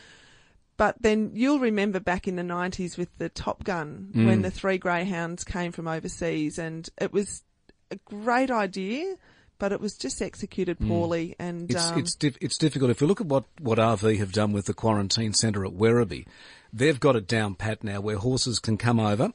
but 0.77 0.97
then 1.01 1.33
you'll 1.35 1.61
remember 1.61 2.01
back 2.01 2.29
in 2.29 2.37
the 2.37 2.43
nineties 2.43 2.97
with 2.97 3.09
the 3.19 3.29
Top 3.29 3.65
Gun 3.65 4.11
when 4.13 4.39
hmm. 4.39 4.43
the 4.43 4.51
three 4.51 4.79
greyhounds 4.79 5.45
came 5.45 5.73
from 5.73 5.89
overseas, 5.89 6.59
and 6.59 6.89
it 7.01 7.13
was 7.13 7.43
a 7.91 7.97
great 8.05 8.51
idea, 8.51 9.15
but 9.59 9.73
it 9.73 9.81
was 9.81 9.97
just 9.97 10.21
executed 10.21 10.79
hmm. 10.79 10.89
poorly. 10.89 11.37
And 11.39 11.71
It's 11.71 11.91
um, 11.91 11.99
it's 11.99 12.15
dif- 12.15 12.39
it's 12.41 12.59
difficult. 12.59 12.91
If 12.91 13.01
you 13.01 13.07
look 13.07 13.21
at 13.21 13.27
what 13.27 13.45
what 13.61 13.79
RV 13.79 14.19
have 14.19 14.33
done 14.33 14.53
with 14.53 14.67
the 14.67 14.75
quarantine 14.75 15.33
centre 15.33 15.65
at 15.65 15.73
Werribee, 15.73 16.27
they've 16.73 17.01
got 17.01 17.17
it 17.17 17.27
down 17.27 17.55
pat 17.55 17.85
now, 17.85 18.01
where 18.01 18.17
horses 18.19 18.59
can 18.59 18.77
come 18.77 19.01
over. 19.01 19.33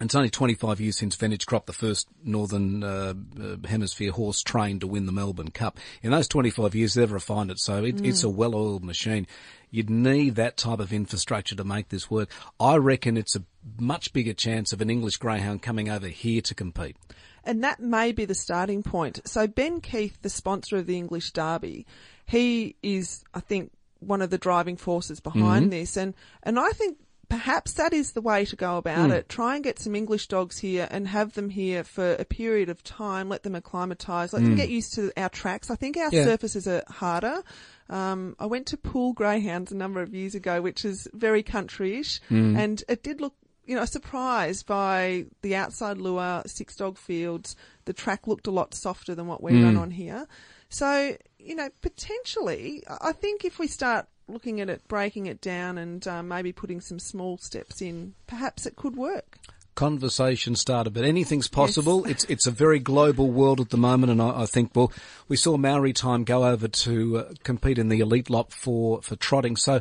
And 0.00 0.08
it's 0.08 0.14
only 0.16 0.30
25 0.30 0.80
years 0.80 0.98
since 0.98 1.14
Vintage 1.14 1.46
Crop, 1.46 1.66
the 1.66 1.72
first 1.72 2.08
Northern 2.24 2.82
uh, 2.82 3.14
uh, 3.40 3.68
Hemisphere 3.68 4.10
horse 4.10 4.42
trained 4.42 4.80
to 4.80 4.88
win 4.88 5.06
the 5.06 5.12
Melbourne 5.12 5.52
Cup. 5.52 5.78
In 6.02 6.10
those 6.10 6.26
25 6.26 6.74
years, 6.74 6.94
they've 6.94 7.10
refined 7.10 7.52
it, 7.52 7.60
so 7.60 7.84
it, 7.84 8.04
it's 8.04 8.24
a 8.24 8.28
well-oiled 8.28 8.84
machine. 8.84 9.28
You'd 9.70 9.90
need 9.90 10.34
that 10.34 10.56
type 10.56 10.80
of 10.80 10.92
infrastructure 10.92 11.54
to 11.54 11.62
make 11.62 11.90
this 11.90 12.10
work. 12.10 12.28
I 12.58 12.76
reckon 12.76 13.16
it's 13.16 13.36
a 13.36 13.44
much 13.78 14.12
bigger 14.12 14.34
chance 14.34 14.72
of 14.72 14.80
an 14.80 14.90
English 14.90 15.18
greyhound 15.18 15.62
coming 15.62 15.88
over 15.88 16.08
here 16.08 16.40
to 16.42 16.54
compete. 16.56 16.96
And 17.44 17.62
that 17.62 17.78
may 17.78 18.10
be 18.10 18.24
the 18.24 18.34
starting 18.34 18.82
point. 18.82 19.20
So 19.26 19.46
Ben 19.46 19.80
Keith, 19.80 20.18
the 20.22 20.30
sponsor 20.30 20.76
of 20.76 20.86
the 20.86 20.96
English 20.96 21.30
Derby, 21.30 21.86
he 22.26 22.74
is, 22.82 23.22
I 23.32 23.40
think, 23.40 23.70
one 24.00 24.22
of 24.22 24.30
the 24.30 24.38
driving 24.38 24.76
forces 24.76 25.20
behind 25.20 25.72
this. 25.72 25.96
And, 25.96 26.14
and 26.42 26.58
I 26.58 26.70
think 26.70 26.98
perhaps 27.28 27.74
that 27.74 27.92
is 27.92 28.12
the 28.12 28.20
way 28.20 28.44
to 28.44 28.56
go 28.56 28.76
about 28.76 29.06
hmm. 29.06 29.12
it. 29.12 29.28
Try 29.28 29.54
and 29.54 29.64
get 29.64 29.78
some 29.78 29.94
English 29.94 30.28
dogs 30.28 30.58
here 30.58 30.88
and 30.90 31.06
have 31.08 31.34
them 31.34 31.50
here 31.50 31.84
for 31.84 32.14
a 32.14 32.24
period 32.24 32.68
of 32.68 32.82
time. 32.82 33.28
Let 33.28 33.42
them 33.42 33.54
acclimatise. 33.54 34.32
Let 34.32 34.42
them 34.42 34.52
hmm. 34.52 34.56
get 34.56 34.68
used 34.68 34.94
to 34.94 35.12
our 35.16 35.28
tracks. 35.28 35.70
I 35.70 35.76
think 35.76 35.96
our 35.96 36.10
Yeah. 36.10 36.24
surfaces 36.24 36.66
are 36.66 36.82
harder. 36.88 37.42
Um, 37.88 38.36
I 38.38 38.46
went 38.46 38.66
to 38.68 38.76
Poole 38.76 39.12
Greyhounds 39.12 39.72
a 39.72 39.76
number 39.76 40.00
of 40.00 40.14
years 40.14 40.34
ago, 40.34 40.62
which 40.62 40.84
is 40.84 41.08
very 41.12 41.42
countryish, 41.42 42.20
hmm. 42.28 42.56
and 42.56 42.82
it 42.88 43.02
did 43.02 43.20
look, 43.20 43.34
you 43.66 43.76
know, 43.76 43.84
surprised 43.84 44.66
by 44.66 45.26
the 45.42 45.56
outside 45.56 45.98
lure, 45.98 46.42
six 46.46 46.76
dog 46.76 46.96
fields. 46.96 47.56
The 47.84 47.92
track 47.92 48.26
looked 48.26 48.46
a 48.46 48.50
lot 48.50 48.74
softer 48.74 49.14
than 49.14 49.26
what 49.26 49.42
we 49.42 49.62
run 49.62 49.76
on 49.76 49.90
here. 49.90 50.26
So, 50.70 51.16
you 51.38 51.54
know, 51.54 51.68
potentially, 51.82 52.82
I 52.88 53.12
think 53.12 53.44
if 53.44 53.58
we 53.58 53.68
start 53.68 54.08
looking 54.28 54.60
at 54.60 54.68
it, 54.70 54.86
breaking 54.88 55.26
it 55.26 55.40
down, 55.40 55.78
and 55.78 56.06
uh, 56.08 56.22
maybe 56.22 56.52
putting 56.52 56.80
some 56.80 56.98
small 56.98 57.38
steps 57.38 57.80
in, 57.82 58.14
perhaps 58.26 58.66
it 58.66 58.76
could 58.76 58.96
work. 58.96 59.38
conversation 59.74 60.54
started, 60.56 60.94
but 60.94 61.04
anything's 61.04 61.48
possible. 61.48 62.04
It's 62.06 62.24
it's 62.24 62.46
a 62.46 62.50
very 62.52 62.78
global 62.78 63.30
world 63.30 63.60
at 63.60 63.70
the 63.70 63.76
moment, 63.76 64.12
and 64.12 64.22
I, 64.22 64.42
I 64.42 64.46
think 64.46 64.70
well, 64.74 64.92
we 65.28 65.36
saw 65.36 65.56
Maori 65.56 65.92
time 65.92 66.24
go 66.24 66.44
over 66.44 66.68
to 66.68 67.18
uh, 67.18 67.32
compete 67.42 67.78
in 67.78 67.88
the 67.88 68.00
Elitlopp 68.00 68.52
for 68.52 69.02
for 69.02 69.16
trotting. 69.16 69.56
So. 69.56 69.80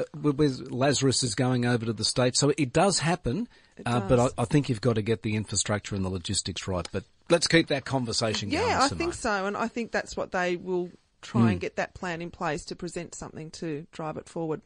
Uh, 0.00 0.32
Lazarus 0.70 1.22
is 1.22 1.36
going 1.36 1.64
over 1.64 1.86
to 1.86 1.92
the 1.92 2.04
states, 2.04 2.40
so 2.40 2.52
it 2.58 2.72
does 2.72 2.98
happen. 2.98 3.46
uh, 3.86 4.00
But 4.00 4.18
I. 4.18 4.42
I 4.42 4.44
think 4.44 4.68
you've 4.68 4.80
got 4.80 4.96
to 4.96 5.02
get 5.02 5.22
the 5.22 5.36
infrastructure 5.36 5.94
and 5.94 6.04
the 6.04 6.08
logistics 6.08 6.66
right. 6.66 6.88
But 6.90 7.04
let's 7.30 7.46
keep 7.46 7.68
that 7.68 7.84
conversation 7.84 8.48
going. 8.50 8.66
Yeah, 8.66 8.80
I 8.80 8.88
Simone. 8.88 8.98
think 8.98 9.14
so, 9.14 9.46
and 9.46 9.56
I 9.56 9.68
think 9.68 9.92
that's 9.92 10.16
what 10.16 10.32
they 10.32 10.56
will 10.56 10.90
try 11.24 11.42
and 11.42 11.52
hmm. 11.52 11.58
get 11.58 11.76
that 11.76 11.94
plan 11.94 12.22
in 12.22 12.30
place 12.30 12.64
to 12.66 12.76
present 12.76 13.14
something 13.14 13.50
to 13.52 13.86
drive 13.90 14.16
it 14.16 14.28
forward. 14.28 14.60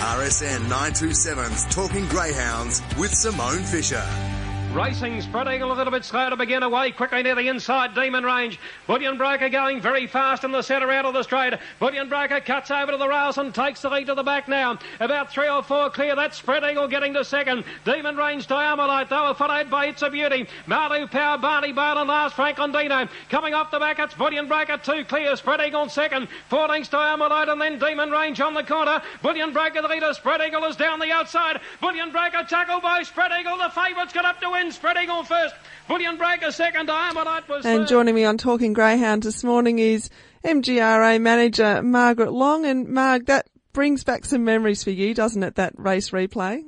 RSN 0.00 0.60
927's 0.66 1.74
Talking 1.74 2.06
Greyhounds 2.08 2.82
with 2.98 3.14
Simone 3.14 3.62
Fisher. 3.62 4.29
Racing, 4.74 5.20
spreading 5.20 5.62
a 5.62 5.66
little 5.66 5.90
bit 5.90 6.04
slow 6.04 6.30
to 6.30 6.36
begin 6.36 6.62
away. 6.62 6.92
Quickly 6.92 7.24
near 7.24 7.34
the 7.34 7.48
inside, 7.48 7.92
Demon 7.92 8.22
Range. 8.22 8.56
Bullion 8.86 9.18
Broker 9.18 9.48
going 9.48 9.80
very 9.80 10.06
fast 10.06 10.44
in 10.44 10.52
the 10.52 10.62
centre 10.62 10.92
out 10.92 11.04
of 11.04 11.12
the 11.12 11.24
straight. 11.24 11.54
Bullion 11.80 12.08
Broker 12.08 12.38
cuts 12.38 12.70
over 12.70 12.92
to 12.92 12.96
the 12.96 13.08
rails 13.08 13.36
and 13.36 13.52
takes 13.52 13.82
the 13.82 13.90
lead 13.90 14.06
to 14.06 14.14
the 14.14 14.22
back 14.22 14.46
now. 14.46 14.78
About 15.00 15.32
three 15.32 15.48
or 15.48 15.64
four 15.64 15.90
clear. 15.90 16.14
That's 16.14 16.38
Spread 16.38 16.62
Eagle 16.62 16.86
getting 16.86 17.12
to 17.14 17.24
second. 17.24 17.64
Demon 17.84 18.16
Range, 18.16 18.46
Diamolite, 18.46 19.08
though, 19.08 19.34
followed 19.34 19.70
by 19.70 19.86
It's 19.86 20.02
a 20.02 20.10
Beauty. 20.10 20.46
Marley 20.68 21.04
Power, 21.08 21.36
Barney 21.36 21.72
Bale, 21.72 21.98
and 21.98 22.08
last 22.08 22.36
Franklin 22.36 22.70
Dino. 22.70 23.08
Coming 23.28 23.54
off 23.54 23.72
the 23.72 23.80
back, 23.80 23.98
it's 23.98 24.14
Bullion 24.14 24.46
Broker, 24.46 24.78
two 24.78 25.04
clear. 25.04 25.34
Spread 25.34 25.60
Eagle 25.60 25.88
second. 25.88 26.28
Four 26.48 26.68
lengths, 26.68 26.90
Diamolite, 26.90 27.50
and 27.50 27.60
then 27.60 27.80
Demon 27.80 28.12
Range 28.12 28.40
on 28.40 28.54
the 28.54 28.62
corner. 28.62 29.02
Bullion 29.20 29.52
Broker, 29.52 29.82
the 29.82 29.88
leader. 29.88 30.14
Spread 30.14 30.40
Eagle 30.40 30.64
is 30.66 30.76
down 30.76 31.00
the 31.00 31.10
outside. 31.10 31.60
Bullion 31.80 32.12
Broker, 32.12 32.44
tackled 32.48 32.82
by 32.82 33.02
Spread 33.02 33.32
Eagle. 33.38 33.58
The 33.58 33.70
favourites 33.70 34.12
got 34.12 34.24
up 34.24 34.40
to 34.40 34.50
win. 34.50 34.59
Spread 34.70 34.96
Eagle 35.02 35.22
first. 35.24 35.54
Bullion 35.88 36.16
Broker 36.16 36.52
second. 36.52 36.88
Diamondite 36.88 37.48
was 37.48 37.64
And 37.64 37.80
third. 37.80 37.88
joining 37.88 38.14
me 38.14 38.24
on 38.24 38.36
Talking 38.38 38.72
Greyhound 38.72 39.22
this 39.22 39.42
morning 39.42 39.78
is 39.78 40.10
MGRA 40.44 41.20
manager 41.20 41.82
Margaret 41.82 42.32
Long. 42.32 42.64
And 42.66 42.88
Marg, 42.88 43.26
that 43.26 43.46
brings 43.72 44.04
back 44.04 44.24
some 44.24 44.44
memories 44.44 44.84
for 44.84 44.90
you, 44.90 45.14
doesn't 45.14 45.42
it, 45.42 45.54
that 45.56 45.72
race 45.78 46.10
replay? 46.10 46.62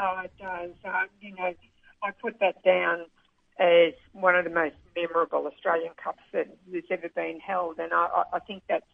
Oh, 0.00 0.20
it 0.24 0.32
does. 0.38 0.70
Uh, 0.84 1.04
you 1.20 1.34
know, 1.34 1.52
I 2.02 2.10
put 2.22 2.38
that 2.40 2.62
down 2.62 3.06
as 3.58 3.92
one 4.12 4.36
of 4.36 4.44
the 4.44 4.50
most 4.50 4.74
memorable 4.96 5.46
Australian 5.46 5.92
Cups 6.02 6.22
that 6.32 6.46
has 6.72 6.84
ever 6.90 7.08
been 7.08 7.40
held, 7.40 7.78
and 7.78 7.92
I, 7.92 8.06
I- 8.06 8.36
I 8.36 8.38
think 8.40 8.62
that's 8.68 8.84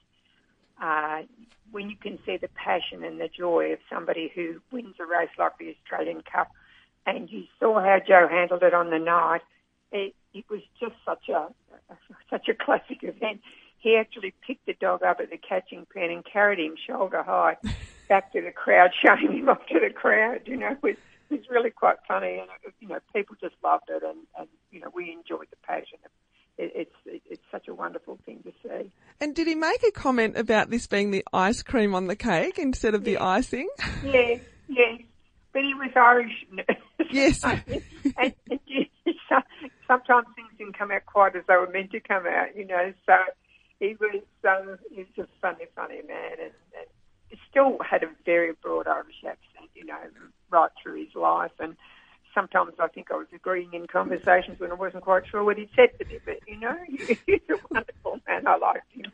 uh, 0.82 1.22
when 1.70 1.88
you 1.90 1.96
can 1.96 2.18
see 2.26 2.36
the 2.36 2.48
passion 2.48 3.02
and 3.04 3.20
the 3.20 3.28
joy 3.28 3.72
of 3.72 3.78
somebody 3.90 4.30
who 4.34 4.60
wins 4.72 4.94
a 5.00 5.04
race 5.06 5.30
like 5.38 5.56
the 5.58 5.74
Australian 5.82 6.22
Cup, 6.22 6.48
and 7.06 7.30
you 7.30 7.44
saw 7.60 7.80
how 7.80 7.98
Joe 8.06 8.28
handled 8.30 8.62
it 8.62 8.74
on 8.74 8.90
the 8.90 8.98
night. 8.98 9.42
It, 9.92 10.14
it 10.34 10.44
was 10.50 10.60
just 10.80 10.94
such 11.04 11.28
a 11.28 11.48
such 12.30 12.48
a 12.48 12.54
classic 12.54 12.98
event. 13.02 13.40
He 13.78 13.96
actually 13.96 14.34
picked 14.46 14.66
the 14.66 14.74
dog 14.74 15.02
up 15.02 15.20
at 15.20 15.30
the 15.30 15.38
catching 15.38 15.86
pen 15.94 16.10
and 16.10 16.24
carried 16.24 16.58
him 16.58 16.74
shoulder 16.86 17.22
high 17.22 17.56
back 18.08 18.32
to 18.32 18.42
the 18.42 18.50
crowd, 18.50 18.90
showing 19.04 19.38
him 19.38 19.48
off 19.48 19.64
to 19.68 19.80
the 19.80 19.92
crowd. 19.92 20.42
You 20.46 20.56
know, 20.56 20.72
it 20.72 20.82
was, 20.82 20.96
it 21.30 21.40
was 21.40 21.50
really 21.50 21.70
quite 21.70 21.96
funny, 22.06 22.38
and 22.38 22.48
uh, 22.50 22.70
you 22.80 22.88
know, 22.88 22.98
people 23.14 23.36
just 23.40 23.54
loved 23.62 23.88
it, 23.88 24.02
and, 24.02 24.18
and 24.38 24.48
you 24.70 24.80
know, 24.80 24.90
we 24.94 25.12
enjoyed 25.12 25.46
the 25.50 25.56
passion. 25.66 25.98
It, 26.58 26.72
it's 26.74 27.22
it's 27.30 27.42
such 27.52 27.68
a 27.68 27.74
wonderful 27.74 28.18
thing 28.24 28.42
to 28.44 28.52
see. 28.62 28.90
And 29.20 29.34
did 29.34 29.46
he 29.46 29.54
make 29.54 29.82
a 29.86 29.90
comment 29.90 30.36
about 30.36 30.70
this 30.70 30.86
being 30.86 31.10
the 31.10 31.24
ice 31.32 31.62
cream 31.62 31.94
on 31.94 32.06
the 32.06 32.16
cake 32.16 32.58
instead 32.58 32.94
of 32.94 33.04
the 33.04 33.18
icing? 33.18 33.68
Yeah, 34.04 34.38
yeah. 34.68 34.96
But 35.52 35.62
he 35.62 35.74
was 35.74 35.90
Irish. 35.94 36.46
Yes. 37.10 37.42
and, 37.44 38.34
and 38.50 38.60
you- 38.66 38.86
so- 39.28 39.42
sometimes 39.86 40.26
things 40.34 40.48
didn't 40.58 40.78
come 40.78 40.90
out 40.90 41.06
quite 41.06 41.36
as 41.36 41.42
they 41.48 41.54
were 41.56 41.70
meant 41.70 41.92
to 41.92 42.00
come 42.00 42.26
out, 42.26 42.56
you 42.56 42.66
know. 42.66 42.92
So 43.06 43.14
he 43.80 43.96
was, 44.00 44.22
um, 44.48 44.78
he 44.90 45.04
was 45.16 45.26
a 45.26 45.28
funny, 45.40 45.66
funny 45.74 46.00
man, 46.06 46.32
and, 46.42 46.52
and 46.76 47.38
still 47.50 47.78
had 47.88 48.02
a 48.02 48.08
very 48.24 48.52
broad 48.62 48.86
Irish 48.86 49.22
accent, 49.26 49.70
you 49.74 49.84
know, 49.84 49.98
right 50.50 50.70
through 50.82 51.04
his 51.04 51.14
life. 51.14 51.52
And 51.58 51.76
sometimes 52.36 52.74
I 52.78 52.88
think 52.88 53.10
I 53.10 53.16
was 53.16 53.26
agreeing 53.34 53.72
in 53.72 53.86
conversations 53.86 54.60
when 54.60 54.70
I 54.70 54.74
wasn't 54.74 55.02
quite 55.02 55.26
sure 55.26 55.42
what 55.42 55.56
he 55.56 55.68
said 55.74 55.88
to 55.98 56.04
me. 56.04 56.18
But 56.24 56.40
you 56.46 56.60
know, 56.60 56.76
he's 57.26 57.40
a 57.48 57.56
wonderful 57.70 58.20
man. 58.28 58.46
I 58.46 58.56
liked 58.58 58.92
him. 58.92 59.10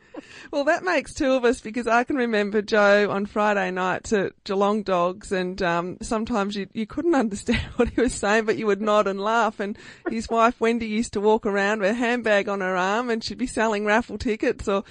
Well, 0.51 0.65
that 0.65 0.83
makes 0.83 1.13
two 1.13 1.31
of 1.31 1.45
us 1.45 1.61
because 1.61 1.87
I 1.87 2.03
can 2.03 2.17
remember 2.17 2.61
Joe 2.61 3.09
on 3.09 3.25
Friday 3.25 3.71
nights 3.71 4.11
at 4.11 4.33
Geelong 4.43 4.83
Dogs, 4.83 5.31
and 5.31 5.61
um, 5.61 5.97
sometimes 6.01 6.55
you, 6.55 6.67
you 6.73 6.85
couldn't 6.85 7.15
understand 7.23 7.65
what 7.77 7.89
he 7.89 8.01
was 8.01 8.13
saying, 8.13 8.45
but 8.45 8.57
you 8.57 8.67
would 8.67 8.81
nod 8.81 9.07
and 9.07 9.21
laugh. 9.21 9.59
And 9.61 9.77
his 10.09 10.27
wife 10.27 10.59
Wendy 10.59 10.87
used 10.87 11.13
to 11.13 11.21
walk 11.21 11.45
around 11.45 11.79
with 11.79 11.91
a 11.91 11.95
handbag 11.95 12.49
on 12.49 12.59
her 12.59 12.75
arm, 12.75 13.09
and 13.09 13.23
she'd 13.23 13.37
be 13.37 13.47
selling 13.47 13.85
raffle 13.85 14.17
tickets 14.17 14.67
or 14.67 14.83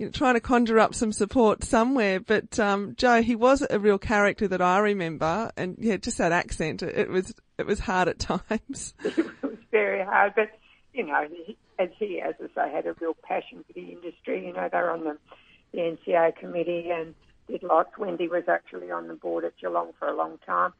you 0.00 0.06
know, 0.06 0.12
trying 0.12 0.32
to 0.32 0.40
conjure 0.40 0.78
up 0.78 0.94
some 0.94 1.12
support 1.12 1.62
somewhere. 1.62 2.20
But 2.20 2.58
um, 2.58 2.94
Joe, 2.96 3.20
he 3.20 3.36
was 3.36 3.62
a 3.68 3.78
real 3.78 3.98
character 3.98 4.48
that 4.48 4.62
I 4.62 4.78
remember, 4.78 5.52
and 5.58 5.76
yeah, 5.78 5.98
just 5.98 6.16
that 6.16 6.32
accent, 6.32 6.82
it, 6.82 6.96
it 6.96 7.10
was 7.10 7.34
it 7.58 7.66
was 7.66 7.80
hard 7.80 8.08
at 8.08 8.18
times. 8.48 8.94
it 9.04 9.42
was 9.42 9.58
very 9.70 10.02
hard. 10.02 10.32
But 10.34 10.58
you 10.94 11.04
know, 11.04 11.26
he, 11.30 11.54
as 11.78 11.90
he, 11.98 12.18
as 12.18 12.34
I 12.40 12.46
say, 12.54 12.72
had 12.72 12.86
a 12.86 12.94
real 12.94 13.14
passion 13.22 13.62
for 13.66 13.74
the 13.74 13.92
industry. 13.92 14.46
You 14.46 14.54
know, 14.54 14.70
they 14.72 14.78
were 14.78 14.90
on 14.90 15.04
the, 15.04 15.18
the 15.72 15.78
NCA 15.78 16.34
committee 16.36 16.88
and 16.90 17.14
did 17.46 17.62
lots. 17.62 17.90
Wendy 17.98 18.26
was 18.26 18.44
actually 18.48 18.90
on 18.90 19.06
the 19.06 19.14
board 19.14 19.44
at 19.44 19.58
Geelong 19.60 19.92
for 19.98 20.08
a 20.08 20.16
long 20.16 20.38
time. 20.46 20.72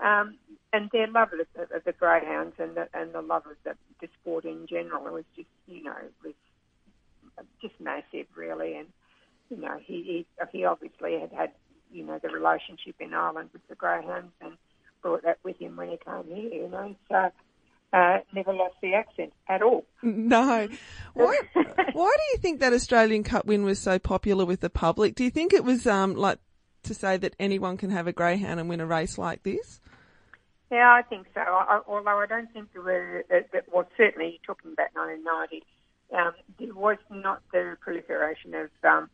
Um, 0.00 0.36
and 0.72 0.88
their 0.92 1.08
love 1.08 1.32
of 1.32 1.40
the, 1.56 1.76
of 1.76 1.82
the 1.82 1.92
greyhounds 1.92 2.54
and 2.60 2.76
the, 2.76 2.88
and 2.94 3.12
the 3.12 3.22
love 3.22 3.44
of 3.46 3.56
the, 3.64 3.74
the 4.00 4.08
sport 4.20 4.44
in 4.44 4.68
general 4.68 5.12
was 5.12 5.24
just, 5.34 5.48
you 5.66 5.82
know, 5.82 5.96
was 6.24 6.34
just 7.60 7.74
massive, 7.80 8.26
really. 8.34 8.76
And 8.76 8.88
you 9.50 9.58
know, 9.58 9.78
he 9.84 10.26
he, 10.50 10.58
he 10.58 10.64
obviously 10.64 11.18
had 11.20 11.32
had, 11.32 11.52
you 11.92 12.04
know, 12.04 12.18
the 12.22 12.28
relationship 12.28 12.96
in 13.00 13.14
Ireland 13.14 13.50
with 13.52 13.66
the 13.68 13.74
greyhounds 13.74 14.32
and 14.40 14.54
brought 15.02 15.22
that 15.24 15.38
with 15.42 15.58
him 15.58 15.76
when 15.76 15.90
he 15.90 15.98
came 16.04 16.24
here. 16.34 16.62
You 16.62 16.68
know, 16.68 16.94
so 17.08 17.30
uh, 17.92 18.18
never 18.34 18.52
lost 18.52 18.74
the 18.82 18.94
accent 18.94 19.32
at 19.48 19.62
all. 19.62 19.84
No. 20.02 20.68
Why, 21.14 21.38
why 21.54 22.16
do 22.16 22.22
you 22.32 22.38
think 22.38 22.60
that 22.60 22.72
Australian 22.72 23.22
Cup 23.22 23.46
win 23.46 23.64
was 23.64 23.78
so 23.78 23.98
popular 23.98 24.44
with 24.44 24.60
the 24.60 24.70
public? 24.70 25.14
Do 25.14 25.24
you 25.24 25.30
think 25.30 25.52
it 25.52 25.64
was 25.64 25.86
um, 25.86 26.14
like 26.14 26.38
to 26.84 26.94
say 26.94 27.16
that 27.16 27.34
anyone 27.38 27.76
can 27.76 27.90
have 27.90 28.06
a 28.06 28.12
greyhound 28.12 28.60
and 28.60 28.68
win 28.68 28.80
a 28.80 28.86
race 28.86 29.18
like 29.18 29.42
this? 29.42 29.80
Yeah, 30.70 30.92
I 30.92 31.02
think 31.02 31.26
so. 31.32 31.40
I, 31.40 31.80
although 31.88 32.18
I 32.18 32.26
don't 32.26 32.52
think 32.52 32.72
there 32.74 32.82
were, 32.82 33.24
well, 33.72 33.88
certainly 33.96 34.38
you're 34.38 34.54
talking 34.54 34.72
about 34.72 34.88
1990, 34.92 35.64
um, 36.16 36.32
there 36.58 36.74
was 36.74 36.98
not 37.10 37.42
the 37.52 37.76
proliferation 37.80 38.54
of 38.54 38.70
um, 38.84 39.10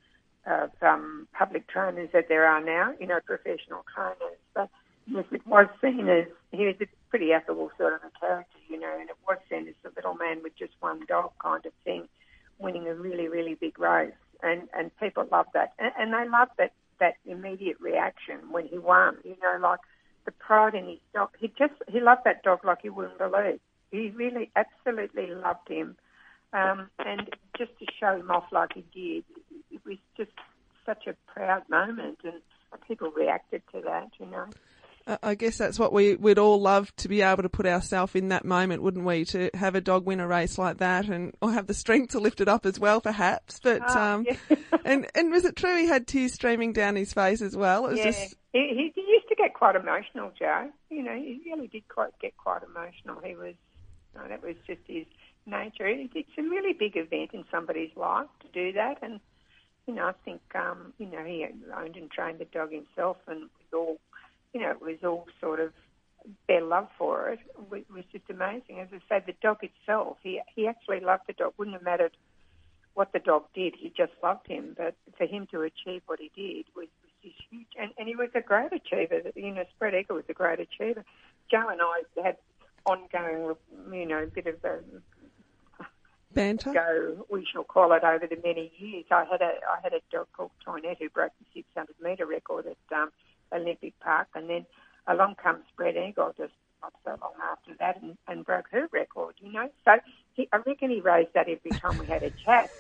of 0.46 0.70
um, 0.82 1.26
public 1.36 1.66
trainers 1.68 2.10
that 2.12 2.28
there 2.28 2.46
are 2.46 2.62
now. 2.62 2.94
You 3.00 3.06
know, 3.06 3.20
professional 3.24 3.84
trainers. 3.94 4.38
But 4.54 4.70
yes, 5.06 5.24
it 5.32 5.46
was 5.46 5.66
seen 5.80 6.08
as 6.08 6.26
he 6.52 6.66
was 6.66 6.76
a 6.80 6.86
pretty 7.10 7.32
affable 7.32 7.70
sort 7.78 7.94
of 7.94 8.00
a 8.02 8.18
character, 8.18 8.58
you 8.68 8.78
know, 8.78 8.96
and 8.98 9.08
it 9.08 9.16
was 9.26 9.38
seen 9.50 9.68
as 9.68 9.74
a 9.84 9.94
little 9.96 10.14
man 10.14 10.42
with 10.42 10.56
just 10.56 10.72
one 10.80 11.00
dog 11.08 11.30
kind 11.42 11.64
of 11.66 11.72
thing, 11.84 12.08
winning 12.58 12.86
a 12.88 12.94
really, 12.94 13.28
really 13.28 13.54
big 13.54 13.78
race, 13.78 14.12
and 14.42 14.68
and 14.76 14.90
people 14.98 15.26
loved 15.30 15.50
that, 15.54 15.72
and, 15.78 15.92
and 15.98 16.12
they 16.12 16.28
loved 16.28 16.52
that 16.58 16.72
that 17.00 17.14
immediate 17.26 17.80
reaction 17.80 18.38
when 18.50 18.66
he 18.66 18.78
won. 18.78 19.16
You 19.24 19.36
know, 19.42 19.58
like 19.60 19.80
the 20.24 20.32
pride 20.32 20.74
in 20.74 20.88
his 20.88 20.98
dog. 21.12 21.30
He 21.38 21.48
just 21.48 21.74
he 21.88 22.00
loved 22.00 22.22
that 22.24 22.42
dog 22.42 22.64
like 22.64 22.78
you 22.82 22.92
wouldn't 22.92 23.18
believe. 23.18 23.60
He 23.90 24.10
really 24.10 24.50
absolutely 24.56 25.28
loved 25.28 25.68
him, 25.68 25.96
um, 26.54 26.88
and 26.98 27.28
just 27.58 27.78
to 27.80 27.86
show 28.00 28.16
him 28.16 28.30
off 28.30 28.44
like 28.52 28.72
he 28.74 28.84
did, 28.94 29.24
it 29.70 29.80
was 29.84 29.98
just 30.16 30.30
such 30.86 31.06
a 31.06 31.14
proud 31.30 31.68
moment, 31.68 32.18
and 32.24 32.34
people 32.88 33.10
reacted 33.10 33.62
to 33.72 33.80
that. 33.82 34.08
You 34.18 34.26
know. 34.26 34.46
I 35.22 35.34
guess 35.34 35.58
that's 35.58 35.78
what 35.78 35.92
we, 35.92 36.16
we'd 36.16 36.38
all 36.38 36.58
love 36.60 36.94
to 36.96 37.08
be 37.08 37.20
able 37.20 37.42
to 37.42 37.50
put 37.50 37.66
ourselves 37.66 38.14
in 38.14 38.28
that 38.28 38.44
moment, 38.44 38.82
wouldn't 38.82 39.04
we? 39.04 39.26
To 39.26 39.50
have 39.52 39.74
a 39.74 39.82
dog 39.82 40.06
win 40.06 40.18
a 40.18 40.26
race 40.26 40.56
like 40.56 40.78
that 40.78 41.10
and, 41.10 41.34
or 41.42 41.52
have 41.52 41.66
the 41.66 41.74
strength 41.74 42.12
to 42.12 42.20
lift 42.20 42.40
it 42.40 42.48
up 42.48 42.64
as 42.64 42.80
well, 42.80 43.02
perhaps. 43.02 43.60
But, 43.62 43.82
Ah, 43.84 44.14
um, 44.14 44.26
yeah. 44.26 44.56
and, 44.84 45.06
and 45.14 45.30
was 45.30 45.44
it 45.44 45.56
true 45.56 45.76
he 45.76 45.86
had 45.86 46.06
tears 46.06 46.32
streaming 46.32 46.72
down 46.72 46.96
his 46.96 47.12
face 47.12 47.42
as 47.42 47.54
well? 47.54 47.84
It 47.84 47.90
was 47.90 47.98
Yeah, 47.98 48.04
just, 48.12 48.34
he, 48.54 48.60
he, 48.68 48.92
he 48.94 49.00
used 49.02 49.28
to 49.28 49.34
get 49.34 49.52
quite 49.52 49.76
emotional, 49.76 50.32
Joe. 50.38 50.70
You 50.88 51.02
know, 51.02 51.14
he 51.14 51.38
really 51.44 51.66
did 51.66 51.86
quite 51.88 52.18
get 52.18 52.34
quite 52.38 52.62
emotional. 52.62 53.20
He 53.22 53.34
was, 53.34 53.56
know, 54.14 54.28
that 54.28 54.42
was 54.42 54.56
just 54.66 54.80
his 54.86 55.06
nature. 55.46 55.86
It's 55.86 56.38
a 56.38 56.42
really 56.42 56.72
big 56.72 56.96
event 56.96 57.30
in 57.32 57.44
somebody's 57.50 57.94
life 57.96 58.28
to 58.40 58.48
do 58.52 58.72
that, 58.72 58.98
and 59.02 59.20
you 59.86 59.94
know, 59.94 60.06
I 60.06 60.12
think, 60.24 60.40
um, 60.54 60.94
you 60.98 61.06
know, 61.06 61.22
he 61.24 61.46
owned 61.76 61.96
and 61.96 62.10
trained 62.10 62.38
the 62.38 62.46
dog 62.46 62.72
himself, 62.72 63.18
and 63.26 63.42
it 63.42 63.50
was 63.72 63.72
all, 63.74 63.98
you 64.54 64.60
know, 64.60 64.70
it 64.70 64.80
was 64.80 64.96
all 65.04 65.26
sort 65.40 65.60
of 65.60 65.72
their 66.48 66.62
love 66.62 66.88
for 66.96 67.30
it 67.30 67.40
was, 67.70 67.82
was 67.92 68.04
just 68.10 68.24
amazing. 68.30 68.80
As 68.80 68.88
I 68.92 69.20
say, 69.20 69.24
the 69.26 69.34
dog 69.42 69.58
itself, 69.62 70.16
he 70.22 70.40
he 70.54 70.66
actually 70.66 71.00
loved 71.00 71.24
the 71.26 71.34
dog. 71.34 71.52
Wouldn't 71.58 71.76
have 71.76 71.84
mattered 71.84 72.16
what 72.94 73.12
the 73.12 73.18
dog 73.18 73.44
did. 73.54 73.74
He 73.76 73.92
just 73.94 74.12
loved 74.22 74.46
him. 74.46 74.74
But 74.76 74.94
for 75.18 75.26
him 75.26 75.46
to 75.50 75.62
achieve 75.62 76.02
what 76.06 76.20
he 76.20 76.30
did 76.34 76.66
was, 76.74 76.88
was 77.02 77.12
just 77.22 77.36
huge. 77.50 77.66
And, 77.78 77.90
and 77.98 78.08
he 78.08 78.16
was 78.16 78.30
a 78.34 78.40
great 78.40 78.72
achiever. 78.72 79.20
You 79.34 79.54
know, 79.54 79.64
Spread 79.76 79.94
Eagle 79.94 80.16
was 80.16 80.24
a 80.28 80.32
great 80.32 80.60
achiever. 80.60 81.04
Joe 81.50 81.68
and 81.68 81.80
I 81.82 82.02
had 82.22 82.36
ongoing, 82.86 83.54
you 83.92 84.06
know, 84.06 84.28
bit 84.34 84.46
of 84.46 84.64
a 84.64 84.80
banter. 86.32 86.72
go, 86.72 87.26
we 87.30 87.46
shall 87.50 87.64
call 87.64 87.92
it, 87.92 88.04
over 88.04 88.26
the 88.26 88.38
many 88.42 88.72
years. 88.78 89.04
I 89.10 89.24
had 89.24 89.40
a 89.40 89.52
I 89.68 89.80
had 89.82 89.92
a 89.92 90.00
dog 90.10 90.26
called 90.36 90.50
Toinette 90.64 90.98
who 91.00 91.08
broke 91.08 91.32
the 91.38 91.46
600 91.54 91.94
metre 92.02 92.26
record 92.26 92.66
at 92.66 92.96
um, 92.96 93.10
Olympic 93.52 93.98
Park, 94.00 94.28
and 94.34 94.50
then 94.50 94.66
along 95.06 95.36
comes 95.36 95.64
Spread 95.72 95.96
Eagle 95.96 96.34
just 96.36 96.52
not 96.82 96.92
so 97.04 97.10
long 97.20 97.32
after 97.50 97.74
that 97.78 98.02
and, 98.02 98.16
and 98.28 98.44
broke 98.44 98.66
her 98.70 98.88
record. 98.92 99.34
You 99.40 99.52
know, 99.52 99.70
so 99.84 99.92
he, 100.34 100.48
I 100.52 100.58
reckon 100.66 100.90
he 100.90 101.00
raised 101.00 101.32
that 101.34 101.48
every 101.48 101.70
time 101.78 101.98
we 101.98 102.06
had 102.06 102.22
a 102.22 102.30
chat. 102.30 102.70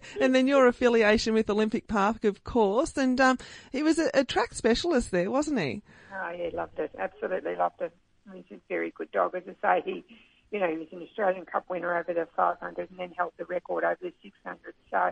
and 0.20 0.34
then 0.34 0.46
your 0.46 0.66
affiliation 0.66 1.34
with 1.34 1.50
Olympic 1.50 1.86
Park, 1.86 2.24
of 2.24 2.44
course. 2.44 2.96
And 2.96 3.20
um, 3.20 3.38
he 3.72 3.82
was 3.82 3.98
a, 3.98 4.10
a, 4.14 4.24
track 4.24 4.54
specialist 4.54 5.10
there, 5.10 5.30
wasn't 5.30 5.60
he? 5.60 5.82
Oh, 6.12 6.30
yeah, 6.30 6.50
loved 6.52 6.78
it. 6.78 6.92
Absolutely 6.98 7.56
loved 7.56 7.80
it. 7.80 7.92
He's 8.34 8.44
a 8.50 8.60
very 8.68 8.92
good 8.96 9.10
dog. 9.12 9.34
As 9.34 9.42
I 9.62 9.80
say, 9.80 9.82
he, 9.84 10.04
you 10.50 10.60
know, 10.60 10.70
he 10.70 10.78
was 10.78 10.88
an 10.92 11.02
Australian 11.02 11.46
Cup 11.46 11.64
winner 11.68 11.96
over 11.96 12.12
the 12.12 12.28
500 12.36 12.90
and 12.90 12.98
then 12.98 13.12
held 13.16 13.32
the 13.38 13.44
record 13.44 13.84
over 13.84 13.98
the 14.00 14.12
600. 14.22 14.74
So 14.90 15.10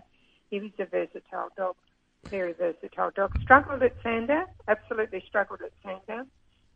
he 0.50 0.60
was 0.60 0.70
a 0.78 0.86
versatile 0.86 1.48
dog, 1.56 1.76
very 2.30 2.52
versatile 2.52 3.10
dog. 3.14 3.32
Struggled 3.42 3.82
at 3.82 3.96
Sandown, 4.02 4.46
absolutely 4.68 5.22
struggled 5.26 5.60
at 5.62 5.72
Sandown. 5.82 6.26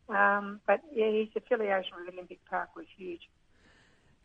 Um, 0.09 0.61
but 0.67 0.81
yeah, 0.93 1.11
his 1.11 1.29
affiliation 1.37 1.93
with 1.99 2.13
Olympic 2.13 2.41
Park 2.49 2.71
was 2.77 2.87
huge. 2.97 3.23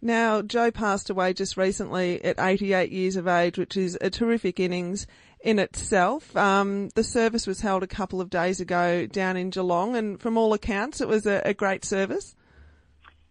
Now, 0.01 0.41
Joe 0.41 0.69
passed 0.71 1.09
away 1.09 1.33
just 1.33 1.57
recently 1.57 2.23
at 2.23 2.39
88 2.39 2.91
years 2.91 3.15
of 3.15 3.27
age, 3.27 3.57
which 3.57 3.75
is 3.75 3.97
a 3.99 4.09
terrific 4.09 4.59
innings 4.59 5.07
in 5.39 5.59
itself. 5.59 6.35
Um, 6.37 6.89
the 6.89 7.03
service 7.03 7.47
was 7.47 7.61
held 7.61 7.83
a 7.83 7.87
couple 7.87 8.21
of 8.21 8.29
days 8.29 8.59
ago 8.59 9.07
down 9.07 9.37
in 9.37 9.49
Geelong, 9.49 9.95
and 9.95 10.19
from 10.19 10.37
all 10.37 10.53
accounts, 10.53 11.01
it 11.01 11.07
was 11.07 11.25
a, 11.25 11.41
a 11.45 11.53
great 11.53 11.83
service. 11.83 12.35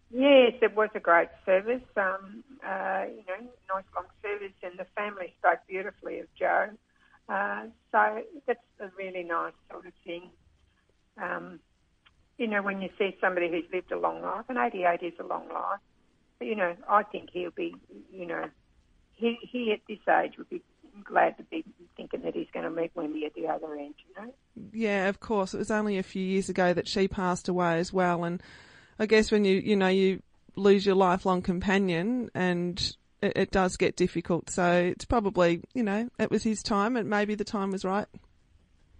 Yes, 0.09 0.53
it 0.61 0.75
was 0.75 0.89
a 0.95 0.99
great 0.99 1.29
service. 1.45 1.81
Um, 1.95 2.43
uh, 2.65 3.05
you 3.09 3.23
know, 3.27 3.47
nice 3.73 3.83
long 3.95 4.05
service, 4.21 4.53
and 4.63 4.77
the 4.77 4.85
family 4.95 5.33
spoke 5.39 5.59
beautifully 5.67 6.19
of 6.19 6.27
Joe. 6.37 6.69
Uh, 7.29 7.65
so 7.91 8.23
that's 8.45 8.59
a 8.79 8.89
really 8.97 9.23
nice 9.23 9.53
sort 9.69 9.85
of 9.85 9.93
thing. 10.05 10.29
Um, 11.21 11.59
you 12.37 12.47
know, 12.47 12.61
when 12.61 12.81
you 12.81 12.89
see 12.97 13.17
somebody 13.19 13.49
who's 13.49 13.65
lived 13.73 13.91
a 13.91 13.99
long 13.99 14.21
life, 14.21 14.45
and 14.47 14.57
88 14.57 15.05
is 15.05 15.13
a 15.19 15.25
long 15.25 15.49
life, 15.49 15.79
you 16.39 16.55
know, 16.55 16.75
I 16.89 17.03
think 17.03 17.29
he'll 17.31 17.51
be, 17.51 17.75
you 18.11 18.25
know, 18.25 18.45
he, 19.13 19.37
he 19.41 19.71
at 19.71 19.79
this 19.87 19.99
age 20.07 20.37
would 20.37 20.49
be 20.49 20.61
glad 21.03 21.37
to 21.37 21.43
be 21.43 21.63
thinking 21.95 22.21
that 22.21 22.35
he's 22.35 22.47
going 22.53 22.65
to 22.65 22.71
meet 22.71 22.91
Wendy 22.95 23.25
at 23.25 23.33
the 23.33 23.47
other 23.47 23.73
end, 23.75 23.95
you 24.07 24.21
know? 24.21 24.33
Yeah, 24.73 25.09
of 25.09 25.19
course. 25.19 25.53
It 25.53 25.59
was 25.59 25.71
only 25.71 25.97
a 25.97 26.03
few 26.03 26.23
years 26.23 26.49
ago 26.49 26.73
that 26.73 26.87
she 26.87 27.07
passed 27.07 27.47
away 27.47 27.79
as 27.79 27.93
well. 27.93 28.23
And 28.23 28.41
I 28.99 29.05
guess 29.05 29.31
when 29.31 29.45
you, 29.45 29.57
you 29.57 29.75
know, 29.75 29.87
you 29.87 30.21
lose 30.55 30.85
your 30.85 30.95
lifelong 30.95 31.41
companion 31.41 32.29
and 32.33 32.95
it, 33.21 33.33
it 33.35 33.51
does 33.51 33.77
get 33.77 33.95
difficult. 33.95 34.49
So 34.49 34.71
it's 34.71 35.05
probably, 35.05 35.61
you 35.73 35.83
know, 35.83 36.09
it 36.19 36.31
was 36.31 36.43
his 36.43 36.63
time 36.63 36.97
and 36.97 37.09
maybe 37.09 37.35
the 37.35 37.43
time 37.43 37.71
was 37.71 37.85
right. 37.85 38.07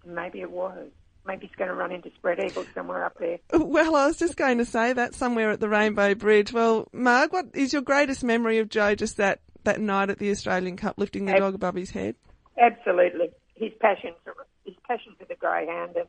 Maybe 0.05 0.41
it 0.41 0.51
was 0.51 0.89
maybe 1.27 1.47
he's 1.47 1.55
going 1.55 1.69
to 1.69 1.75
run 1.75 1.91
into 1.91 2.09
spread 2.15 2.39
eagles 2.39 2.67
somewhere 2.73 3.03
up 3.05 3.17
there. 3.19 3.37
Well, 3.53 3.95
I 3.95 4.07
was 4.07 4.17
just 4.17 4.37
going 4.37 4.57
to 4.59 4.65
say 4.65 4.93
that 4.93 5.13
somewhere 5.13 5.51
at 5.51 5.59
the 5.59 5.69
Rainbow 5.69 6.15
Bridge. 6.15 6.53
Well, 6.53 6.87
Marg, 6.93 7.33
what 7.33 7.47
is 7.53 7.73
your 7.73 7.81
greatest 7.81 8.23
memory 8.23 8.59
of 8.59 8.69
Joe 8.69 8.95
just 8.95 9.17
that, 9.17 9.41
that 9.63 9.79
night 9.79 10.09
at 10.09 10.19
the 10.19 10.31
Australian 10.31 10.77
Cup 10.77 10.97
lifting 10.97 11.25
the 11.25 11.33
Ab- 11.33 11.39
dog 11.39 11.55
above 11.55 11.75
his 11.75 11.91
head? 11.91 12.15
Absolutely. 12.59 13.29
His 13.55 13.71
passion 13.79 14.13
for, 14.23 14.33
his 14.65 14.75
passion 14.87 15.13
for 15.19 15.25
the 15.25 15.35
greyhound 15.35 15.95
and, 15.95 16.07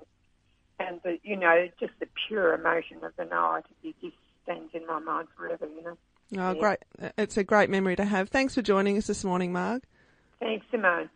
and 0.78 1.00
the, 1.04 1.18
you 1.22 1.36
know, 1.36 1.68
just 1.80 1.92
the 2.00 2.06
pure 2.28 2.54
emotion 2.54 3.02
of 3.02 3.12
the 3.16 3.24
night. 3.24 3.64
It 3.82 3.94
just 4.00 4.16
stands 4.44 4.70
in 4.74 4.86
my 4.86 4.98
mind 5.00 5.28
forever, 5.36 5.66
you 5.66 5.82
know. 5.82 5.96
Oh, 6.36 6.52
yeah. 6.52 6.60
great. 6.60 6.78
It's 7.16 7.36
a 7.36 7.44
great 7.44 7.70
memory 7.70 7.96
to 7.96 8.04
have. 8.04 8.28
Thanks 8.28 8.54
for 8.54 8.62
joining 8.62 8.96
us 8.98 9.06
this 9.06 9.24
morning, 9.24 9.52
Marg. 9.52 9.82
Thanks, 10.40 10.64
Simone. 10.70 11.10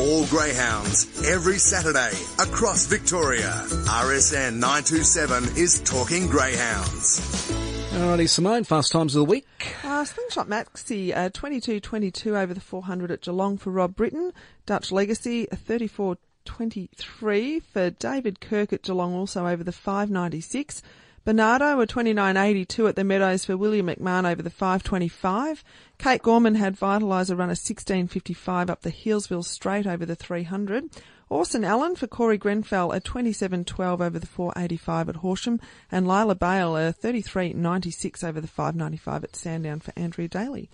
All 0.00 0.24
greyhounds 0.26 1.26
every 1.26 1.58
Saturday 1.58 2.12
across 2.38 2.86
Victoria. 2.86 3.64
RSN 3.88 4.54
927 4.54 5.56
is 5.56 5.80
talking 5.80 6.28
greyhounds. 6.28 7.50
Alrighty, 7.90 8.28
Simone, 8.28 8.62
fast 8.62 8.92
times 8.92 9.16
of 9.16 9.20
the 9.20 9.24
week. 9.24 9.48
Uh, 9.82 10.04
Slingshot 10.04 10.46
Maxi, 10.46 11.16
uh, 11.16 11.30
22-22 11.30 12.40
over 12.40 12.54
the 12.54 12.60
400 12.60 13.10
at 13.10 13.22
Geelong 13.22 13.58
for 13.58 13.70
Rob 13.70 13.96
Britton. 13.96 14.32
Dutch 14.66 14.92
Legacy, 14.92 15.48
34-23 15.52 17.62
for 17.64 17.90
David 17.90 18.40
Kirk 18.40 18.72
at 18.72 18.82
Geelong 18.82 19.14
also 19.14 19.48
over 19.48 19.64
the 19.64 19.72
596. 19.72 20.80
Bernardo, 21.24 21.80
a 21.80 21.86
29.82 21.86 22.88
at 22.88 22.96
the 22.96 23.04
Meadows 23.04 23.44
for 23.44 23.56
William 23.56 23.86
McMahon 23.88 24.30
over 24.30 24.42
the 24.42 24.50
525. 24.50 25.62
Kate 25.98 26.22
Gorman 26.22 26.54
had 26.54 26.78
Vitalizer 26.78 27.36
run 27.36 27.50
a 27.50 27.54
16.55 27.54 28.70
up 28.70 28.82
the 28.82 28.90
Healesville 28.90 29.44
straight 29.44 29.86
over 29.86 30.06
the 30.06 30.16
300. 30.16 30.90
Orson 31.30 31.62
Allen 31.62 31.94
for 31.94 32.06
Corey 32.06 32.38
Grenfell 32.38 32.92
a 32.92 33.00
27.12 33.00 34.00
over 34.00 34.18
the 34.18 34.26
485 34.26 35.10
at 35.10 35.16
Horsham 35.16 35.60
and 35.92 36.08
Lila 36.08 36.34
Bale 36.34 36.74
uh, 36.74 36.88
a 36.88 36.92
33.96 36.92 38.24
over 38.24 38.40
the 38.40 38.48
595 38.48 39.24
at 39.24 39.36
Sandown 39.36 39.80
for 39.80 39.92
Andrea 39.94 40.28
Daly. 40.28 40.70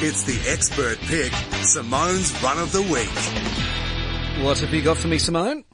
It's 0.00 0.22
the 0.24 0.38
expert 0.50 0.98
pick, 1.00 1.32
Simone's 1.64 2.40
run 2.42 2.58
of 2.58 2.70
the 2.72 2.82
week. 2.82 4.44
What 4.44 4.58
have 4.60 4.72
you 4.72 4.82
got 4.82 4.98
for 4.98 5.08
me, 5.08 5.18
Simone? 5.18 5.64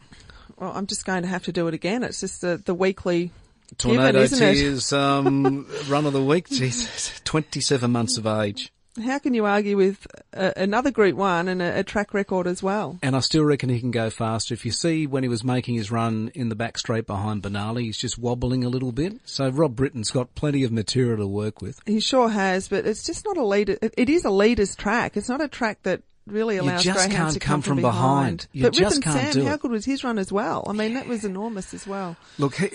Well, 0.58 0.72
I'm 0.74 0.86
just 0.86 1.04
going 1.04 1.22
to 1.22 1.28
have 1.28 1.44
to 1.44 1.52
do 1.52 1.68
it 1.68 1.74
again. 1.74 2.02
It's 2.02 2.20
just 2.20 2.40
the, 2.40 2.56
the 2.56 2.74
weekly 2.74 3.30
tornado 3.78 4.22
given, 4.22 4.38
tears 4.38 4.92
um, 4.92 5.66
run 5.88 6.06
of 6.06 6.12
the 6.12 6.22
week. 6.22 6.48
Jesus, 6.48 7.20
27 7.24 7.90
months 7.90 8.16
of 8.16 8.26
age. 8.26 8.72
How 9.02 9.18
can 9.18 9.34
you 9.34 9.44
argue 9.44 9.76
with 9.76 10.06
a, 10.32 10.52
another 10.56 10.92
Group 10.92 11.16
One 11.16 11.48
and 11.48 11.60
a, 11.60 11.80
a, 11.80 11.82
track 11.82 12.14
record 12.14 12.46
as 12.46 12.62
well? 12.62 12.96
And 13.02 13.16
I 13.16 13.20
still 13.20 13.44
reckon 13.44 13.68
he 13.68 13.80
can 13.80 13.90
go 13.90 14.08
faster. 14.08 14.54
If 14.54 14.64
you 14.64 14.70
see 14.70 15.08
when 15.08 15.24
he 15.24 15.28
was 15.28 15.42
making 15.42 15.74
his 15.74 15.90
run 15.90 16.30
in 16.32 16.48
the 16.48 16.54
back 16.54 16.78
straight 16.78 17.04
behind 17.04 17.42
Benali, 17.42 17.82
he's 17.82 17.98
just 17.98 18.18
wobbling 18.18 18.62
a 18.62 18.68
little 18.68 18.92
bit. 18.92 19.14
So 19.24 19.48
Rob 19.48 19.74
Britton's 19.74 20.12
got 20.12 20.36
plenty 20.36 20.62
of 20.62 20.70
material 20.70 21.16
to 21.18 21.26
work 21.26 21.60
with. 21.60 21.80
He 21.86 21.98
sure 21.98 22.28
has, 22.28 22.68
but 22.68 22.86
it's 22.86 23.04
just 23.04 23.24
not 23.24 23.36
a 23.36 23.44
leader. 23.44 23.76
It 23.82 24.08
is 24.08 24.24
a 24.24 24.30
leader's 24.30 24.76
track. 24.76 25.16
It's 25.16 25.28
not 25.28 25.40
a 25.40 25.48
track 25.48 25.82
that 25.82 26.02
really 26.26 26.56
allows 26.56 26.84
you 26.84 26.92
just 26.92 27.06
greyhounds 27.06 27.32
can't 27.32 27.34
to 27.34 27.40
come, 27.40 27.62
from, 27.62 27.76
from 27.76 27.82
behind. 27.82 28.48
behind. 28.52 28.74
but 28.74 28.80
Rip 28.80 28.92
and 28.92 29.34
Sam, 29.34 29.46
how 29.46 29.56
good 29.56 29.70
was 29.70 29.84
his 29.84 30.04
run 30.04 30.18
as 30.18 30.32
well? 30.32 30.64
I 30.68 30.72
mean, 30.72 30.94
that 30.94 31.06
was 31.06 31.24
enormous 31.24 31.74
as 31.74 31.86
well. 31.86 32.16
Look, 32.38 32.54
he, 32.56 32.70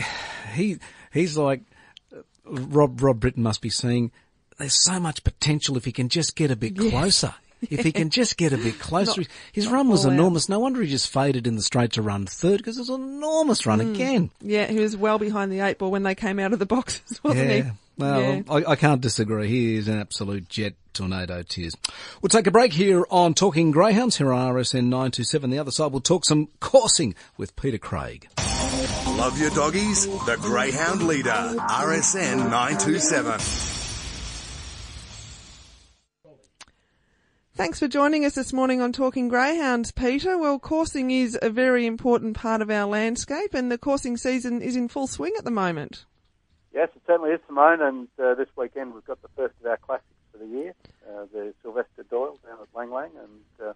he 0.54 0.78
he's 1.12 1.38
like 1.38 1.62
Rob 2.46 3.02
Rob 3.02 3.20
Britton 3.20 3.44
must 3.44 3.62
be 3.62 3.70
seeing. 3.70 4.12
There's 4.58 4.74
so 4.74 5.00
much 5.00 5.24
potential 5.24 5.78
if 5.78 5.86
he 5.86 5.92
can 5.92 6.10
just 6.10 6.36
get 6.36 6.52
a 6.52 6.56
bit 6.56 6.74
yes. 6.76 6.92
closer. 6.92 7.36
If 7.70 7.82
he 7.82 7.92
can 7.92 8.10
just 8.10 8.38
get 8.38 8.54
a 8.54 8.58
bit 8.58 8.80
closer. 8.80 9.22
Not, 9.22 9.30
His 9.52 9.68
run 9.68 9.90
was 9.90 10.06
enormous. 10.06 10.46
Out. 10.46 10.50
No 10.50 10.60
wonder 10.60 10.82
he 10.82 10.88
just 10.88 11.12
faded 11.12 11.46
in 11.46 11.56
the 11.56 11.62
straight 11.62 11.94
to 11.94 12.02
run 12.02 12.26
third 12.26 12.58
because 12.58 12.78
it 12.78 12.82
was 12.82 12.90
an 12.90 13.02
enormous 13.02 13.66
run 13.66 13.80
mm. 13.80 13.94
again. 13.94 14.32
Yeah, 14.42 14.68
he 14.68 14.80
was 14.80 14.96
well 14.96 15.20
behind 15.20 15.52
the 15.52 15.60
eight 15.60 15.78
ball 15.78 15.92
when 15.92 16.04
they 16.04 16.16
came 16.16 16.40
out 16.40 16.54
of 16.54 16.60
the 16.60 16.66
boxes, 16.66 17.22
wasn't 17.24 17.50
yeah. 17.50 17.64
he? 17.64 17.72
Well, 17.98 18.22
yeah. 18.22 18.42
I, 18.50 18.72
I, 18.72 18.76
can't 18.78 19.02
disagree. 19.02 19.50
He 19.50 19.76
is 19.76 19.90
an 19.90 20.00
absolute 20.00 20.48
jet 20.48 20.74
tornado 20.94 21.44
tears. 21.44 21.76
We'll 22.22 22.30
take 22.30 22.48
a 22.48 22.52
break 22.52 22.72
here 22.72 23.06
on 23.12 23.34
Talking 23.34 23.72
Greyhounds 23.72 24.18
here 24.18 24.32
on 24.32 24.54
RSN 24.54 24.86
927. 24.86 25.50
The 25.50 25.60
other 25.60 25.72
side, 25.72 25.92
we'll 25.92 26.00
talk 26.00 26.24
some 26.24 26.48
coursing 26.62 27.14
with 27.36 27.58
Peter 27.58 27.78
Craig. 27.78 28.30
Love 29.18 29.38
your 29.38 29.50
doggies? 29.50 30.08
The 30.26 30.38
Greyhound 30.40 31.04
Leader, 31.04 31.30
RSN 31.30 32.50
927. 32.50 33.69
Thanks 37.60 37.78
for 37.78 37.90
joining 37.90 38.24
us 38.24 38.36
this 38.36 38.54
morning 38.54 38.80
on 38.80 38.94
Talking 38.94 39.28
Greyhounds, 39.28 39.92
Peter. 39.92 40.38
Well, 40.38 40.60
coursing 40.60 41.12
is 41.12 41.38
a 41.42 41.50
very 41.50 41.86
important 41.86 42.38
part 42.38 42.62
of 42.62 42.72
our 42.72 42.86
landscape 42.86 43.54
and 43.54 43.70
the 43.70 43.78
coursing 43.78 44.16
season 44.16 44.62
is 44.62 44.78
in 44.78 44.88
full 44.88 45.08
swing 45.08 45.34
at 45.38 45.44
the 45.44 45.52
moment. 45.52 46.06
Yes, 46.74 46.88
it 46.96 47.02
certainly 47.06 47.32
is, 47.32 47.42
Simone. 47.48 47.82
And 47.82 48.08
uh, 48.18 48.36
this 48.36 48.48
weekend 48.56 48.94
we've 48.94 49.04
got 49.04 49.22
the 49.22 49.28
first 49.36 49.56
of 49.60 49.66
our 49.66 49.76
classics 49.76 50.08
for 50.32 50.38
the 50.38 50.48
year, 50.48 50.74
uh, 51.06 51.26
the 51.34 51.54
Sylvester 51.62 52.04
Doyle 52.10 52.40
down 52.48 52.60
at 52.62 52.70
Lang 52.74 52.92
Lang, 52.92 53.12
and 53.20 53.68
uh, 53.68 53.74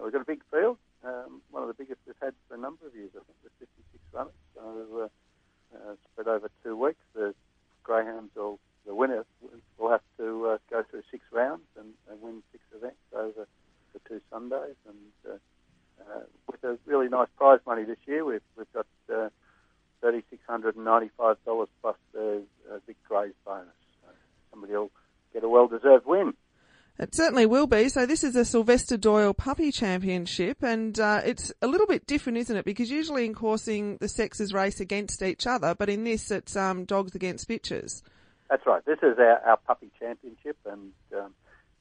we've 0.00 0.12
got 0.12 0.22
a 0.22 0.24
big 0.24 0.42
field, 0.52 0.78
um, 1.02 1.42
one 1.50 1.64
of 1.64 1.66
the 1.68 1.74
biggest 1.74 1.98
we've 2.06 2.14
had 2.22 2.34
for 2.46 2.54
a 2.54 2.58
number 2.58 2.86
of 2.86 2.94
years. 2.94 3.10
I 3.16 3.24
think 3.26 3.38
with 3.42 3.52
56 3.58 3.98
runners, 4.12 4.32
so 4.54 5.10
uh, 5.74 5.76
uh, 5.76 5.94
spread 6.12 6.28
over 6.28 6.48
two 6.62 6.76
weeks. 6.76 7.02
The 7.16 7.34
greyhounds 7.82 8.30
will 8.36 8.60
the 8.88 8.94
winner 8.94 9.24
will 9.78 9.90
have 9.90 10.00
to 10.16 10.46
uh, 10.46 10.58
go 10.70 10.82
through 10.90 11.02
six 11.10 11.22
rounds 11.30 11.62
and, 11.78 11.92
and 12.10 12.20
win 12.20 12.42
six 12.50 12.64
events 12.74 12.96
over 13.14 13.46
the 13.92 14.00
two 14.08 14.20
Sundays, 14.30 14.74
and 14.88 14.96
with 16.48 16.64
a 16.64 16.78
really 16.86 17.08
nice 17.08 17.28
prize 17.36 17.60
money 17.66 17.84
this 17.84 17.98
year, 18.06 18.24
we've 18.24 18.40
we've 18.56 18.72
got 18.72 18.86
$3,695 20.02 21.36
plus 21.80 21.96
the 22.12 22.42
big 22.86 22.96
Gray's 23.08 23.32
bonus. 23.44 23.68
So 24.02 24.08
somebody 24.50 24.72
will 24.72 24.90
get 25.32 25.44
a 25.44 25.48
well-deserved 25.48 26.06
win. 26.06 26.34
It 26.98 27.14
certainly 27.14 27.46
will 27.46 27.68
be. 27.68 27.88
So 27.90 28.06
this 28.06 28.24
is 28.24 28.34
a 28.34 28.44
Sylvester 28.44 28.96
Doyle 28.96 29.32
Puppy 29.32 29.70
Championship, 29.70 30.64
and 30.64 30.98
uh, 30.98 31.20
it's 31.24 31.52
a 31.62 31.68
little 31.68 31.86
bit 31.86 32.06
different, 32.06 32.38
isn't 32.38 32.56
it? 32.56 32.64
Because 32.64 32.90
usually 32.90 33.24
in 33.24 33.34
coursing, 33.34 33.98
the 34.00 34.08
sexes 34.08 34.52
race 34.52 34.80
against 34.80 35.22
each 35.22 35.46
other, 35.46 35.76
but 35.76 35.88
in 35.88 36.02
this, 36.02 36.32
it's 36.32 36.56
um, 36.56 36.84
dogs 36.84 37.14
against 37.14 37.48
bitches. 37.48 38.02
That's 38.50 38.64
right. 38.66 38.84
This 38.84 38.98
is 39.02 39.18
our, 39.18 39.40
our 39.44 39.56
Puppy 39.58 39.90
Championship, 39.98 40.56
and 40.64 40.92
um, 41.14 41.34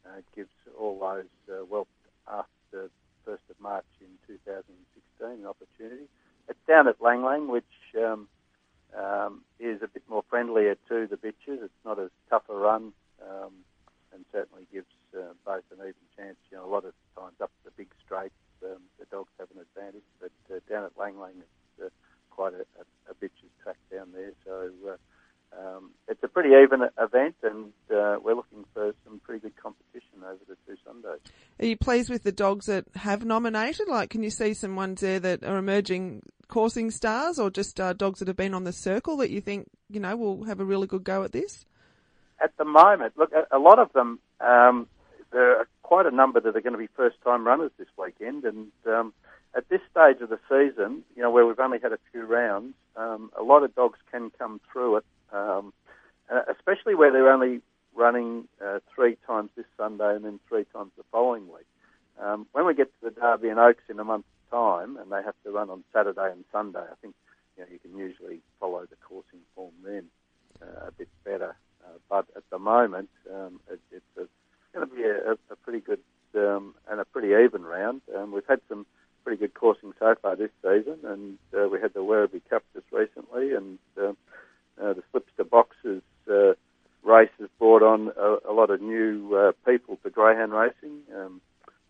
uh, 0.06 0.20
gives 0.36 0.52
all 0.78 1.00
those 1.00 1.26
uh, 1.50 1.64
well 1.66 1.88
after 2.28 2.90
1st 3.26 3.48
of 3.50 3.60
March 3.60 3.86
in 4.02 4.08
2016 4.28 5.28
an 5.28 5.46
opportunity. 5.46 6.08
It's 6.50 6.60
down 6.68 6.88
at 6.88 7.02
Lang 7.02 7.24
Lang, 7.24 7.48
which 7.48 7.64
um, 7.98 8.28
um, 8.98 9.42
is 9.60 9.82
a 9.82 9.88
bit 9.88 10.04
more 10.10 10.24
friendlier 10.30 10.76
to 10.90 11.08
the 11.08 11.18
bitches. 11.18 11.64
It's 11.64 11.84
not 11.86 12.00
as 12.00 12.10
tough 12.30 12.44
a 12.50 12.56
run 12.56 12.94
um, 13.22 13.54
and 14.14 14.26
certainly 14.32 14.68
gives 14.72 14.88
uh, 15.16 15.34
both 15.46 15.64
an 15.72 15.80
even 15.80 16.08
chance. 16.16 16.38
You 16.52 16.58
know, 16.58 16.66
a 16.66 16.72
lot 16.72 16.86
of 16.86 16.94
times 17.16 17.36
up 17.42 17.52
the 17.66 17.72
big 17.72 17.90
straights, 18.06 18.36
um, 18.64 18.82
the 19.00 19.06
dogs 19.06 19.32
have 19.40 19.50
an 19.56 19.62
advantage, 19.62 20.08
but 20.20 20.32
uh, 20.52 20.60
down 20.70 20.86
at 20.86 20.98
Lang 20.98 21.20
Lang, 21.20 21.36
it's 21.40 21.86
uh, 21.86 21.90
quite 22.30 22.54
a, 22.54 22.64
a, 22.80 23.12
a 23.12 23.16
bitch's 23.16 23.52
track 23.64 23.78
down 23.92 24.10
there. 24.14 24.32
So 24.46 24.72
uh, 24.88 24.98
um, 25.54 25.92
it's 26.08 26.22
a 26.24 26.28
pretty 26.28 26.50
even 26.50 26.88
event, 27.00 27.36
and 27.44 27.72
uh, 27.92 28.18
we're 28.22 28.36
looking 28.36 28.66
for 28.74 28.94
some 29.06 29.20
pretty 29.20 29.40
good 29.40 29.56
competition 29.56 30.24
over 30.24 30.40
the 30.48 30.56
two 30.66 30.80
Sundays. 30.86 31.20
Are 31.60 31.66
you 31.66 31.78
pleased 31.78 32.10
with 32.10 32.24
the 32.24 32.32
dogs 32.32 32.68
that 32.68 32.86
have 32.96 33.26
nominated? 33.26 33.88
Like, 33.88 34.10
can 34.10 34.24
you 34.24 34.30
see 34.30 34.54
some 34.54 34.76
ones 34.76 35.02
there 35.02 35.20
that 35.20 35.44
are 35.44 35.58
emerging 35.58 36.24
coursing 36.48 36.92
stars, 36.92 37.40
or 37.40 37.50
just 37.50 37.80
uh, 37.80 37.94
dogs 37.94 38.20
that 38.20 38.28
have 38.28 38.38
been 38.38 38.54
on 38.54 38.64
the 38.64 38.74
circle 38.74 39.18
that 39.18 39.30
you 39.30 39.42
think 39.42 39.70
you 39.90 40.00
know 40.00 40.16
will 40.16 40.44
have 40.44 40.60
a 40.60 40.66
really 40.66 40.88
good 40.88 41.04
go 41.04 41.24
at 41.24 41.32
this? 41.32 41.66
At 42.42 42.56
the 42.58 42.66
moment, 42.66 43.14
look, 43.18 43.32
a, 43.52 43.58
lot 43.58 43.80
of 43.80 43.92
them. 43.94 44.20
Um, 44.40 44.88
there 45.32 45.58
are 45.58 45.68
quite 45.82 46.06
a 46.06 46.12
number 46.12 46.40
that 46.40 46.56
are 46.56 46.62
going 46.62 46.74
to 46.74 46.80
be 46.80 46.88
first-time 46.96 47.46
runners 47.46 47.72
this 47.80 47.88
weekend, 47.98 48.46
and 48.46 48.68
um, 48.86 49.12
at 49.56 49.68
this 49.70 49.82
stage 49.90 50.22
of 50.22 50.30
the 50.30 50.40
season, 50.48 51.04
you 51.16 51.24
know, 51.24 51.32
where 51.32 51.46
we've 51.46 51.60
only 51.60 51.80
had 51.82 51.92
a 51.92 52.00
few 52.12 52.24
rounds, 52.26 52.76
um, 52.96 53.32
a 53.38 53.42
lot 53.42 53.64
of 53.64 53.74
dogs 53.76 53.98
can 54.12 54.30
come 54.38 54.62
through 54.72 54.98
it 54.98 55.06
um, 55.32 55.74
uh, 56.32 56.42
especially 56.52 56.96
where 56.96 57.12
they're 57.12 57.32
only 57.32 57.62
running 57.96 58.48
uh, 58.64 58.80
three 58.94 59.18
times 59.26 59.50
this 59.56 59.66
Sunday 59.76 60.16
and 60.16 60.24
then 60.24 60.40
three 60.48 60.66
times 60.74 60.92
the 60.98 61.04
following 61.12 61.48
week. 61.48 61.66
Um, 62.22 62.48
when 62.52 62.66
we 62.66 62.74
get 62.74 62.88
to 63.00 63.10
the 63.10 63.12
Derby 63.12 63.50
and 63.50 63.60
Oaks 63.60 63.84
in 63.90 64.00
a 64.00 64.04
month's 64.04 64.28
time, 64.52 64.98
and 64.98 65.12
they 65.12 65.22
have 65.24 65.36
to 65.44 65.52
run 65.52 65.70
on 65.70 65.84
Saturday 65.94 66.32
and 66.32 66.44
Sunday, 66.52 66.80
I 66.80 66.96
think 67.02 67.16
you, 67.58 67.64
know, 67.64 67.70
you 67.72 67.80
can 67.80 67.98
usually 67.98 68.40
follow 68.60 68.82
the 68.82 68.96
coursing 69.08 69.40
form 69.56 69.74
then 69.84 70.06
uh, 70.62 70.88
a 70.88 70.92
bit 70.92 71.10
better. 71.24 71.56
Uh, 71.84 71.98
but 72.10 72.26
at 72.36 72.44
the 72.50 72.60
moment, 72.60 73.10
um, 73.34 73.60
it, 73.72 73.80
it's 73.92 74.30
going 74.74 74.88
to 74.88 74.96
be 74.96 75.04
a, 75.04 75.34
a, 75.52 75.56
pretty 75.64 75.80
good 75.80 76.00
um, 76.36 76.76
and 76.90 77.00
a 77.00 77.06
pretty 77.06 77.30
even 77.44 77.64
round. 77.64 78.02
Um, 78.16 78.32
we've 78.32 78.48
had 78.48 78.62
some 78.68 78.86
pretty 79.24 79.40
good 79.40 79.54
coursing 79.54 79.94
so 80.00 80.16
far 80.22 80.36
this 80.36 80.52
season, 80.62 81.00
and 81.04 81.38
uh, 81.58 81.68
we 81.68 81.80
had 81.80 81.94
the 81.94 82.00
Werribee 82.00 82.42
Cup 82.50 82.64
just 82.74 82.86
recently, 82.92 83.54
and 83.54 83.78
uh, 83.98 84.14
uh, 84.82 84.94
the 84.94 85.04
slips 85.12 85.32
to 85.38 85.44
boxes 85.44 86.02
uh, 86.30 86.54
race 87.04 87.30
has 87.40 87.50
brought 87.60 87.67
on 87.84 88.12
a, 88.18 88.52
a 88.52 88.54
lot 88.54 88.70
of 88.70 88.82
new 88.82 89.36
uh, 89.36 89.52
people 89.70 89.98
to 90.04 90.10
greyhound 90.10 90.54
racing. 90.54 91.02
Um, 91.16 91.42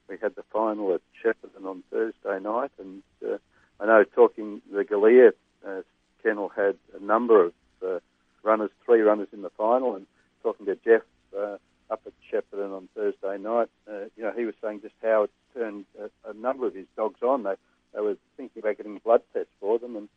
we 0.09 0.17
had 0.21 0.35
the 0.35 0.43
final 0.53 0.93
at 0.93 1.01
Shepparton 1.23 1.65
on 1.65 1.83
Thursday 1.91 2.39
night, 2.39 2.71
and 2.79 3.03
uh, 3.25 3.37
I 3.79 3.85
know 3.85 4.03
talking 4.03 4.61
the 4.71 4.83
Galea 4.83 5.31
uh, 5.67 5.81
kennel 6.23 6.49
had 6.49 6.77
a 6.99 7.03
number 7.03 7.45
of 7.45 7.53
uh, 7.85 7.99
runners, 8.43 8.71
three 8.85 9.01
runners 9.01 9.27
in 9.33 9.41
the 9.41 9.49
final, 9.51 9.95
and 9.95 10.05
talking 10.43 10.65
to 10.65 10.75
Jeff 10.75 11.01
uh, 11.37 11.57
up 11.89 12.01
at 12.05 12.13
Shepparton 12.31 12.75
on 12.75 12.89
Thursday 12.95 13.37
night, 13.37 13.69
uh, 13.89 14.05
you 14.15 14.23
know, 14.23 14.31
he 14.35 14.45
was 14.45 14.55
saying 14.61 14.81
just 14.81 14.95
how 15.01 15.23
it 15.23 15.31
turned 15.53 15.85
a, 15.99 16.29
a 16.29 16.33
number 16.33 16.67
of 16.67 16.73
his 16.73 16.87
dogs 16.95 17.21
on. 17.21 17.43
They 17.43 17.55
they 17.93 18.01
were 18.01 18.17
thinking 18.35 18.61
about 18.61 18.77
getting 18.77 18.99
blood 18.99 19.21
tests 19.33 19.51
for 19.59 19.79
them, 19.79 19.95
and 19.95 20.09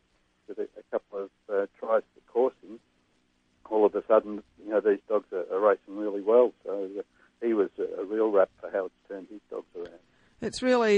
with 0.47 0.57
a, 0.59 0.67
a 0.79 0.83
couple 0.91 1.23
of 1.23 1.29
uh, 1.49 1.65
tries 1.79 2.03
for 2.13 2.31
coursing, 2.31 2.79
all 3.69 3.85
of 3.85 3.95
a 3.95 4.03
sudden, 4.07 4.43
you 4.63 4.71
know, 4.71 4.81
these 4.81 4.99
dogs 5.07 5.27
are, 5.31 5.45
are 5.51 5.59
racing 5.59 5.97
really 5.97 6.21
well. 6.21 6.53
So 6.65 6.89
uh, 6.99 7.01
he 7.41 7.53
was 7.53 7.69
a, 7.79 8.01
a, 8.01 8.05
real 8.05 8.29
rap 8.29 8.49
for 8.59 8.69
how 8.69 8.85
it's 8.85 8.95
turned 9.07 9.27
his 9.29 9.39
dogs 9.49 9.67
around. 9.75 9.99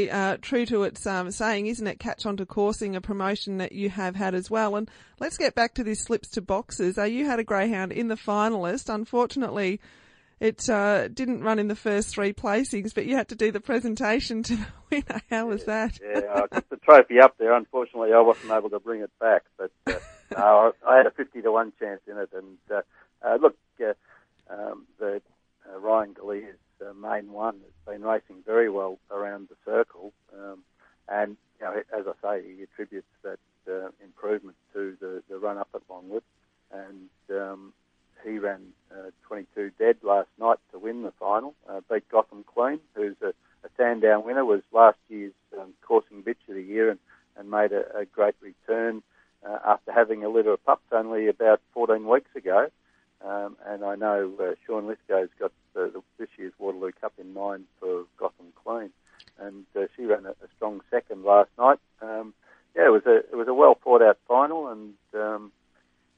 Uh, 0.09 0.37
true 0.41 0.65
to 0.67 0.83
its 0.83 1.05
um, 1.05 1.31
saying, 1.31 1.67
isn't 1.67 1.87
it? 1.87 1.99
Catch 1.99 2.25
on 2.25 2.37
to 2.37 2.45
coursing, 2.45 2.95
a 2.95 3.01
promotion 3.01 3.57
that 3.57 3.71
you 3.71 3.89
have 3.89 4.15
had 4.15 4.35
as 4.35 4.49
well. 4.49 4.75
And 4.75 4.89
let's 5.19 5.37
get 5.37 5.55
back 5.55 5.73
to 5.75 5.83
this 5.83 6.03
slips 6.03 6.29
to 6.29 6.41
boxes. 6.41 6.97
Uh, 6.97 7.03
you 7.03 7.25
had 7.25 7.39
a 7.39 7.43
greyhound 7.43 7.91
in 7.91 8.07
the 8.07 8.15
finalist. 8.15 8.93
Unfortunately, 8.93 9.79
it 10.39 10.69
uh, 10.69 11.07
didn't 11.07 11.41
run 11.41 11.57
in 11.57 11.69
the 11.69 11.75
first 11.75 12.09
three 12.09 12.33
placings, 12.33 12.93
but 12.93 13.05
you 13.05 13.15
had 13.15 13.29
to 13.29 13.35
do 13.35 13.51
the 13.51 13.61
presentation 13.61 14.43
to 14.43 14.55
the 14.57 14.67
winner. 14.91 15.21
How 15.29 15.47
was 15.47 15.65
that? 15.65 15.99
yeah, 16.03 16.21
I 16.33 16.47
got 16.47 16.69
the 16.69 16.77
trophy 16.77 17.19
up 17.19 17.37
there. 17.37 17.53
Unfortunately, 17.53 18.11
I 18.13 18.19
wasn't 18.19 18.51
able 18.51 18.69
to 18.71 18.79
bring 18.79 19.01
it 19.01 19.11
back, 19.19 19.43
but 19.57 19.71
uh, 19.87 19.93
no, 20.37 20.73
I 20.85 20.97
had 20.97 21.07
a 21.07 21.11
fifty 21.11 21.41
to 21.41 21.51
one 21.51 21.71
chance 21.79 22.01
in 22.07 22.17
it. 22.17 22.29
And 22.33 22.57
uh, 22.69 22.81
uh, 23.25 23.37
look, 23.41 23.55
uh, 23.81 23.93
um, 24.49 24.85
the 24.99 25.21
uh, 25.71 25.79
Ryan 25.79 26.13
Galea's 26.13 26.57
uh, 26.89 26.93
main 26.93 27.31
one 27.31 27.55
has 27.55 27.93
been 27.95 28.03
racing 28.03 28.43
very 28.45 28.69
well 28.69 28.97
around 29.11 29.49
the 29.49 29.55
circle, 29.65 30.13
um, 30.37 30.59
and 31.07 31.37
you 31.59 31.65
know, 31.65 31.81
as 31.97 32.05
I 32.07 32.13
say, 32.21 32.55
he 32.55 32.63
attributes 32.63 33.07
that 33.23 33.39
uh, 33.69 33.89
improvement 34.03 34.57
to 34.73 34.97
the, 34.99 35.23
the 35.29 35.37
run 35.37 35.57
up 35.57 35.69
at 35.73 35.81
Longwood, 35.89 36.23
and 36.71 37.09
um, 37.31 37.73
he 38.23 38.39
ran 38.39 38.61
uh, 38.91 39.11
22 39.27 39.71
dead 39.77 39.97
last 40.03 40.29
night 40.39 40.57
to 40.71 40.79
win 40.79 41.03
the 41.03 41.13
final. 41.19 41.53
Uh, 41.69 41.81
beat 41.89 42.07
Gotham 42.09 42.43
Queen, 42.43 42.79
who's 42.95 43.15
a, 43.21 43.29
a 43.29 43.69
Sandown 43.77 44.25
winner, 44.25 44.45
was 44.45 44.61
last 44.71 44.97
year's 45.09 45.33
um, 45.59 45.73
coursing 45.81 46.23
bitch 46.23 46.47
of 46.49 46.55
the 46.55 46.63
year 46.63 46.89
and, 46.89 46.99
and 47.37 47.49
made 47.49 47.71
a, 47.71 47.97
a 47.97 48.05
great 48.05 48.35
return 48.41 49.03
uh, 49.47 49.57
after 49.65 49.91
having 49.91 50.23
a 50.23 50.29
litter 50.29 50.53
of 50.53 50.65
pups 50.65 50.85
only 50.91 51.27
about 51.27 51.59
14 51.73 52.07
weeks 52.07 52.35
ago. 52.35 52.67
Um, 53.25 53.57
and 53.65 53.83
I 53.83 53.95
know 53.95 54.31
uh, 54.39 54.55
Sean 54.65 54.87
Lithgow's 54.87 55.29
got 55.39 55.51
the, 55.73 55.91
the, 55.93 56.01
this 56.17 56.29
year's 56.37 56.53
Waterloo 56.59 56.91
Cup 56.99 57.13
in 57.17 57.33
mind 57.33 57.65
for 57.79 58.03
Gotham 58.17 58.47
Queen, 58.63 58.89
and 59.39 59.65
uh, 59.75 59.85
she 59.95 60.05
ran 60.05 60.25
a, 60.25 60.31
a, 60.31 60.47
strong 60.57 60.81
second 60.91 61.23
last 61.23 61.49
night. 61.57 61.79
Um, 62.01 62.33
yeah, 62.75 62.87
it 62.87 62.91
was 62.91 63.03
a 63.05 63.17
it 63.17 63.35
was 63.35 63.47
a 63.47 63.53
well 63.53 63.77
thought 63.81 64.01
out 64.01 64.17
final, 64.27 64.67
and 64.67 64.93
um, 65.13 65.51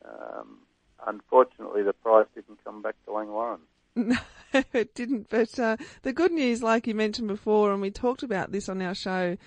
um 0.04 0.58
unfortunately, 1.06 1.84
the 1.84 1.94
prize 1.94 2.26
didn't 2.34 2.64
come 2.64 2.82
back 2.82 2.96
to 3.06 3.12
Langwarrin. 3.12 3.60
No, 3.96 4.18
it 4.74 4.94
didn't. 4.94 5.30
But 5.30 5.58
uh, 5.60 5.78
the 6.02 6.14
good 6.14 6.32
news, 6.32 6.62
like 6.62 6.88
you 6.88 6.96
mentioned 6.96 7.28
before, 7.28 7.72
and 7.72 7.82
we 7.82 7.92
talked 7.92 8.24
about 8.24 8.52
this 8.52 8.68
on 8.68 8.82
our 8.82 8.96
show 8.96 9.38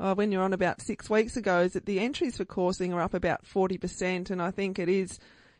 uh, 0.00 0.14
when 0.14 0.32
you're 0.32 0.42
on 0.42 0.52
about 0.52 0.80
six 0.80 1.10
weeks 1.10 1.36
ago, 1.36 1.60
is 1.60 1.72
that 1.72 1.86
the 1.86 2.00
entries 2.00 2.36
for 2.36 2.44
coursing 2.44 2.92
are 2.92 3.02
up 3.02 3.14
about 3.14 3.44
40%. 3.44 4.30
And 4.30 4.40
I 4.40 4.50
think 4.50 4.78
it 4.78 4.88
is, 4.88 5.18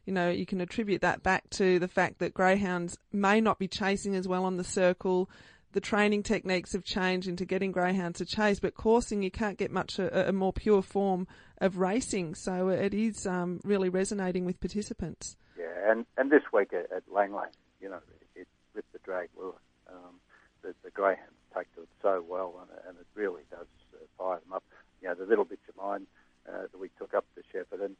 you 0.08 0.14
know, 0.14 0.30
you 0.30 0.46
can 0.46 0.62
attribute 0.62 1.02
that 1.02 1.22
back 1.22 1.50
to 1.50 1.78
the 1.78 1.86
fact 1.86 2.18
that 2.20 2.32
greyhounds 2.32 2.96
may 3.12 3.42
not 3.42 3.58
be 3.58 3.68
chasing 3.68 4.16
as 4.16 4.26
well 4.26 4.46
on 4.46 4.56
the 4.56 4.64
circle. 4.64 5.28
The 5.72 5.82
training 5.82 6.22
techniques 6.22 6.72
have 6.72 6.82
changed 6.82 7.28
into 7.28 7.44
getting 7.44 7.72
greyhounds 7.72 8.16
to 8.16 8.24
chase, 8.24 8.58
but 8.58 8.72
coursing, 8.72 9.22
you 9.22 9.30
can't 9.30 9.58
get 9.58 9.70
much 9.70 9.98
a, 9.98 10.30
a 10.30 10.32
more 10.32 10.54
pure 10.54 10.80
form 10.80 11.28
of 11.58 11.76
racing. 11.76 12.36
So 12.36 12.70
it 12.70 12.94
is 12.94 13.26
um, 13.26 13.60
really 13.64 13.90
resonating 13.90 14.46
with 14.46 14.58
participants. 14.60 15.36
Yeah, 15.58 15.90
and, 15.90 16.06
and 16.16 16.30
this 16.30 16.44
week 16.54 16.72
at, 16.72 16.90
at 16.90 17.02
Lang 17.12 17.34
Lang, 17.34 17.50
you 17.78 17.90
know, 17.90 18.00
it, 18.34 18.48
with 18.74 18.90
the 18.94 19.00
drag 19.00 19.28
lure, 19.36 19.60
um, 19.90 20.14
the, 20.62 20.74
the 20.84 20.90
greyhounds 20.90 21.36
take 21.54 21.70
to 21.74 21.82
it 21.82 21.88
so 22.00 22.24
well, 22.26 22.54
and, 22.62 22.70
and 22.88 22.98
it 22.98 23.06
really 23.14 23.42
does 23.50 23.66
uh, 23.92 23.98
fire 24.16 24.40
them 24.40 24.54
up. 24.54 24.64
You 25.02 25.08
know, 25.08 25.16
the 25.16 25.26
little 25.26 25.44
bitch 25.44 25.68
of 25.68 25.76
mine 25.76 26.06
uh, 26.48 26.62
that 26.62 26.80
we 26.80 26.88
took 26.98 27.12
up 27.12 27.26
to 27.34 27.42
Shepparton, 27.54 27.92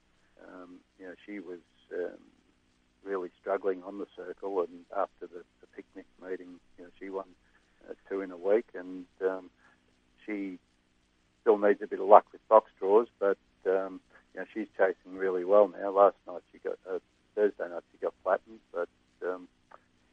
um, 0.47 0.81
you 0.99 1.07
know, 1.07 1.15
she 1.27 1.41
was 1.41 1.59
um, 1.93 2.19
really 3.05 3.31
struggling 3.41 3.83
on 3.85 3.99
the 3.99 4.07
circle, 4.17 4.61
and 4.61 4.85
after 4.97 5.27
the, 5.27 5.43
the 5.61 5.67
picnic 5.75 6.07
meeting, 6.23 6.61
you 6.79 6.85
know, 6.85 6.91
she 6.99 7.11
won 7.11 7.27
uh, 7.89 7.95
two 8.09 8.21
in 8.21 8.31
a 8.31 8.37
week, 8.37 8.67
and 8.75 9.05
um, 9.23 9.51
she 10.25 10.59
still 11.41 11.59
needs 11.59 11.81
a 11.83 11.87
bit 11.87 12.01
of 12.01 12.07
luck 12.07 12.27
with 12.33 12.47
box 12.49 12.71
draws, 12.79 13.09
but 13.19 13.39
um, 13.67 14.01
you 14.35 14.41
know, 14.41 14.47
she's 14.53 14.69
chasing 14.77 15.17
really 15.17 15.45
well 15.45 15.69
now. 15.69 15.91
Last 15.91 16.17
night 16.27 16.43
she 16.53 16.59
got 16.59 16.79
uh, 16.91 16.99
Thursday 17.35 17.69
night 17.69 17.83
she 17.93 17.99
got 17.99 18.15
flattened, 18.23 18.61
but 18.73 18.89
um, 19.27 19.49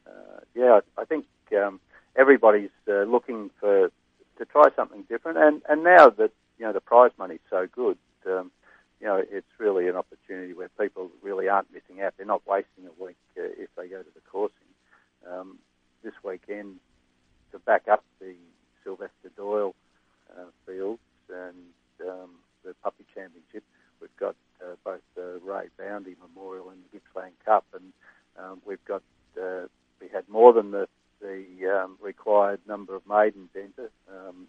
uh, 0.08 0.40
yeah, 0.54 0.80
I, 0.98 1.02
I 1.02 1.06
think 1.06 1.26
um, 1.56 1.80
everybody's 2.16 2.70
uh, 2.88 3.04
looking 3.04 3.50
for 3.60 3.92
to 4.38 4.46
try 4.46 4.70
something 4.76 5.04
different, 5.10 5.38
and 5.38 5.62
and 5.68 5.84
now 5.84 6.10
that 6.10 6.32
you 6.58 6.66
know 6.66 6.74
the 6.74 6.82
prize 6.82 7.12
money's 7.18 7.40
so 7.50 7.68
good, 7.72 7.98
um, 8.28 8.52
you 9.06 9.12
know 9.12 9.22
it's 9.30 9.46
really 9.60 9.88
an 9.88 9.96
opportunity 9.96 10.54
where 10.54 10.70
people 10.80 11.12
really 11.22 11.48
aren't 11.48 11.72
missing 11.72 12.02
out. 12.02 12.16
They're 12.18 12.26
not 12.26 12.42
wasting 12.48 12.88
a 12.88 13.04
week 13.04 13.18
uh, 13.38 13.44
if 13.44 13.70
they 13.78 13.88
go 13.88 14.02
to 14.02 14.10
the 14.16 14.22
coursing. 14.32 14.58
Um, 15.32 15.60
this 16.04 16.14
weekend 16.24 16.78
to 17.52 17.60
back 17.60 17.88
up 17.88 18.04
the 18.20 18.34
Sylvester 18.84 19.30
Doyle 19.38 19.76
uh, 20.36 20.46
fields 20.66 21.02
and 21.30 21.56
um, 22.02 22.32
the 22.64 22.74
Puppy 22.84 23.06
Championship. 23.14 23.64
We've 24.02 24.18
got 24.18 24.36
uh, 24.60 24.74
both 24.84 25.02
the 25.16 25.40
Ray 25.44 25.68
Boundy 25.78 26.16
Memorial 26.20 26.72
and 26.72 26.80
the 26.82 26.98
Gippsland 26.98 27.34
Cup, 27.46 27.66
and 27.76 27.94
um, 28.40 28.60
we've 28.66 28.84
got 28.86 29.04
uh, 29.40 29.68
we 30.02 30.08
had 30.12 30.28
more 30.28 30.52
than 30.52 30.72
the 30.72 30.88
the 31.22 31.46
um, 31.70 31.98
required 32.02 32.60
number 32.68 32.96
of 32.96 33.04
maidens 33.08 33.50
enter, 33.56 33.92
um, 34.10 34.48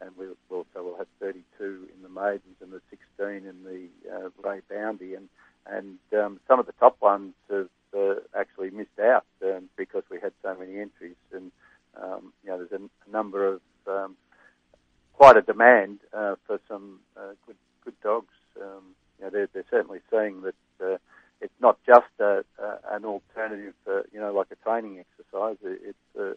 and 0.00 0.10
we 0.16 0.26
also 0.50 0.82
will 0.82 0.96
have 0.96 1.06
32 1.20 1.88
in 1.94 2.02
the 2.02 2.08
maidens 2.08 2.56
and 2.60 2.72
the 2.72 2.80
16 2.90 3.26
in 3.26 3.64
the 3.64 3.88
uh, 4.12 4.28
Ray 4.42 4.60
Boundy, 4.70 5.14
and 5.14 5.28
and 5.66 5.98
um, 6.18 6.40
some 6.48 6.58
of 6.58 6.66
the 6.66 6.72
top 6.72 6.96
ones 7.00 7.34
have 7.50 7.68
uh, 7.96 8.14
actually 8.36 8.70
missed 8.70 8.98
out 9.00 9.26
um, 9.44 9.68
because 9.76 10.02
we 10.10 10.18
had 10.20 10.32
so 10.42 10.56
many 10.58 10.78
entries, 10.78 11.16
and 11.32 11.52
um, 12.00 12.32
you 12.42 12.50
know 12.50 12.58
there's 12.58 12.80
a, 12.80 12.84
a 12.84 13.12
number 13.12 13.46
of 13.46 13.60
um, 13.86 14.16
quite 15.12 15.36
a 15.36 15.42
demand 15.42 15.98
uh, 16.12 16.36
for 16.46 16.60
some 16.68 17.00
uh, 17.16 17.32
good 17.46 17.56
good 17.84 18.00
dogs. 18.02 18.34
Um, 18.60 18.94
you 19.18 19.24
know, 19.24 19.30
they're, 19.30 19.48
they're 19.52 19.64
certainly 19.70 20.00
seeing 20.10 20.42
that 20.42 20.54
uh, 20.80 20.98
it's 21.40 21.54
not 21.60 21.78
just 21.86 22.06
a, 22.20 22.44
a, 22.58 22.78
an 22.90 23.04
alternative, 23.04 23.74
for, 23.84 24.06
you 24.12 24.20
know, 24.20 24.32
like 24.32 24.48
a 24.50 24.56
training 24.56 24.98
exercise. 24.98 25.56
It's 25.62 25.98
a, 26.16 26.36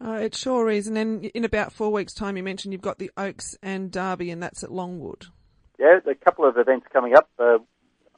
Uh, 0.00 0.23
it 0.34 0.38
sure 0.38 0.68
is. 0.68 0.86
And 0.86 0.96
then 0.96 1.30
in 1.34 1.44
about 1.44 1.72
four 1.72 1.92
weeks' 1.92 2.12
time, 2.12 2.36
you 2.36 2.42
mentioned 2.42 2.72
you've 2.72 2.82
got 2.82 2.98
the 2.98 3.10
Oaks 3.16 3.56
and 3.62 3.90
Derby, 3.90 4.30
and 4.30 4.42
that's 4.42 4.64
at 4.64 4.72
Longwood. 4.72 5.26
Yeah, 5.78 5.98
a 6.06 6.14
couple 6.14 6.48
of 6.48 6.56
events 6.56 6.86
coming 6.92 7.14
up. 7.14 7.28
Uh, 7.38 7.58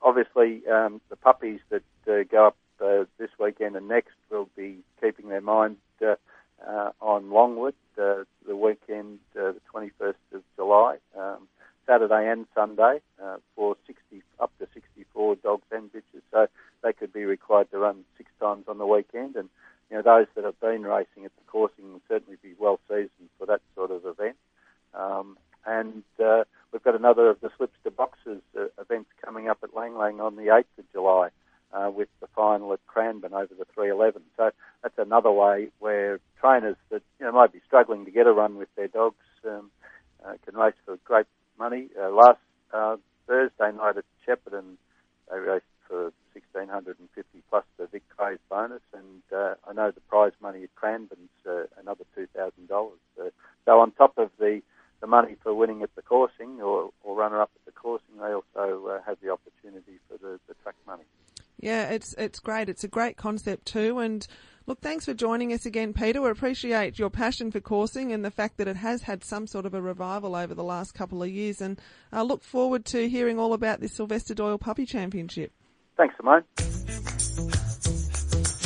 obviously, 0.02 0.62
um, 0.68 1.00
the 1.08 1.16
puppies 1.16 1.60
that 1.70 1.82
uh, 2.08 2.22
go 2.30 2.48
up 2.48 2.56
uh, 2.80 3.04
this 3.18 3.30
weekend 3.38 3.76
and 3.76 3.88
next 3.88 4.14
will 4.30 4.48
be 4.56 4.78
keeping 5.00 5.28
their 5.28 5.40
mind 5.40 5.76
uh, 6.02 6.16
uh, 6.66 6.90
on 7.00 7.30
Longwood 7.30 7.74
uh, 7.98 8.24
the 8.46 8.56
weekend, 8.56 9.18
the 9.34 9.56
21st 9.74 10.14
of 10.34 10.42
July, 10.56 10.96
um, 11.16 11.48
Saturday 11.86 12.30
and 12.30 12.46
Sunday 12.54 13.00
uh, 13.22 13.36
for 13.54 13.76
60 13.86 14.22
up 14.40 14.52
to 14.58 14.66
64 14.74 15.36
dogs 15.36 15.64
and 15.70 15.90
bitches. 15.92 16.22
So 16.30 16.46
they 16.82 16.92
could 16.92 17.12
be 17.12 17.24
required 17.24 17.70
to 17.70 17.78
run 17.78 18.04
six 18.18 18.30
times 18.40 18.64
on 18.68 18.78
the 18.78 18.86
weekend, 18.86 19.36
and 19.36 19.48
you 19.90 19.96
know 19.96 20.02
those 20.02 20.26
that 20.34 20.44
have 20.44 20.58
been 20.60 20.82
racing 20.82 21.24
at 21.24 21.32
the 21.36 21.44
coursing 21.46 21.92
will 21.92 22.02
certainly 22.08 22.38
be 22.42 22.54
well 22.58 22.80
seasoned 22.88 23.30
for 23.38 23.46
that 23.46 23.60
sort 23.74 23.90
of 23.90 24.04
event. 24.04 24.36
Um, 24.94 25.38
and 25.64 26.04
uh, 26.22 26.44
we've 26.72 26.82
got 26.82 26.94
another 27.06 27.30
of 27.30 27.38
slips 27.56 27.76
to 27.84 27.90
boxes 27.92 28.42
uh, 28.58 28.64
events 28.80 29.08
coming 29.24 29.48
up 29.48 29.58
at 29.62 29.72
Lang 29.76 29.96
Lang 29.96 30.20
on 30.20 30.34
the 30.34 30.46
8th 30.46 30.64
of 30.76 30.92
July 30.92 31.28
uh, 31.72 31.88
with 31.88 32.08
the 32.20 32.26
final 32.34 32.72
at 32.72 32.84
Cranbourne 32.88 33.32
over 33.32 33.54
the 33.56 33.64
311. 33.74 34.22
So 34.36 34.50
that's 34.82 34.98
another 34.98 35.30
way 35.30 35.68
where 35.78 36.18
trainers 36.40 36.74
that 36.90 37.02
you 37.20 37.26
know 37.26 37.30
might 37.30 37.52
be 37.52 37.60
struggling 37.64 38.06
to 38.06 38.10
get 38.10 38.26
a 38.26 38.32
run 38.32 38.56
with 38.56 38.68
their 38.74 38.88
dogs 38.88 39.24
um, 39.46 39.70
uh, 40.26 40.32
can 40.44 40.56
race 40.56 40.74
for 40.84 40.96
great 41.04 41.26
money. 41.60 41.90
Uh, 41.96 42.10
last 42.10 42.40
uh, 42.72 42.96
Thursday 43.28 43.70
night 43.70 43.98
at 43.98 44.04
Shepparton, 44.26 44.74
they 45.30 45.38
raced 45.38 45.64
for 45.86 46.12
1650 46.32 47.42
plus 47.48 47.64
the 47.78 47.86
Vic 47.86 48.02
Craze 48.16 48.38
bonus, 48.50 48.82
and 48.92 49.22
uh, 49.32 49.54
I 49.64 49.72
know 49.74 49.92
the 49.92 50.00
prize 50.00 50.32
money 50.42 50.64
at 50.64 50.74
Cranbourne's 50.74 51.30
uh, 51.48 51.66
another 51.80 52.04
$2,000. 52.18 52.50
Uh, 52.68 53.30
so 53.64 53.78
on 53.78 53.92
top 53.92 54.18
of 54.18 54.30
the 54.40 54.62
the 55.00 55.06
money 55.06 55.36
for 55.42 55.54
winning 55.54 55.82
at 55.82 55.94
the 55.94 56.02
coursing 56.02 56.60
or, 56.60 56.90
or 57.02 57.16
runner 57.16 57.40
up 57.40 57.50
at 57.54 57.64
the 57.64 57.72
coursing, 57.72 58.16
they 58.18 58.32
also 58.32 58.86
uh, 58.88 59.00
have 59.06 59.18
the 59.22 59.30
opportunity 59.30 59.98
for 60.08 60.16
the, 60.18 60.40
the 60.48 60.54
track 60.62 60.74
money. 60.86 61.04
Yeah, 61.60 61.85
it's 61.96 62.14
it's 62.16 62.38
great. 62.38 62.68
It's 62.68 62.84
a 62.84 62.88
great 62.88 63.16
concept 63.16 63.66
too. 63.66 63.98
And 63.98 64.24
look, 64.66 64.80
thanks 64.80 65.04
for 65.04 65.14
joining 65.14 65.52
us 65.52 65.66
again, 65.66 65.92
Peter. 65.92 66.22
We 66.22 66.30
appreciate 66.30 66.98
your 66.98 67.10
passion 67.10 67.50
for 67.50 67.60
coursing 67.60 68.12
and 68.12 68.24
the 68.24 68.30
fact 68.30 68.58
that 68.58 68.68
it 68.68 68.76
has 68.76 69.02
had 69.02 69.24
some 69.24 69.46
sort 69.46 69.66
of 69.66 69.74
a 69.74 69.82
revival 69.82 70.36
over 70.36 70.54
the 70.54 70.62
last 70.62 70.92
couple 70.92 71.22
of 71.22 71.28
years. 71.28 71.60
And 71.60 71.80
I 72.12 72.22
look 72.22 72.44
forward 72.44 72.84
to 72.86 73.08
hearing 73.08 73.38
all 73.38 73.52
about 73.52 73.80
this 73.80 73.94
Sylvester 73.94 74.34
Doyle 74.34 74.58
Puppy 74.58 74.86
Championship. 74.86 75.52
Thanks, 75.96 76.14
Simone. 76.18 76.44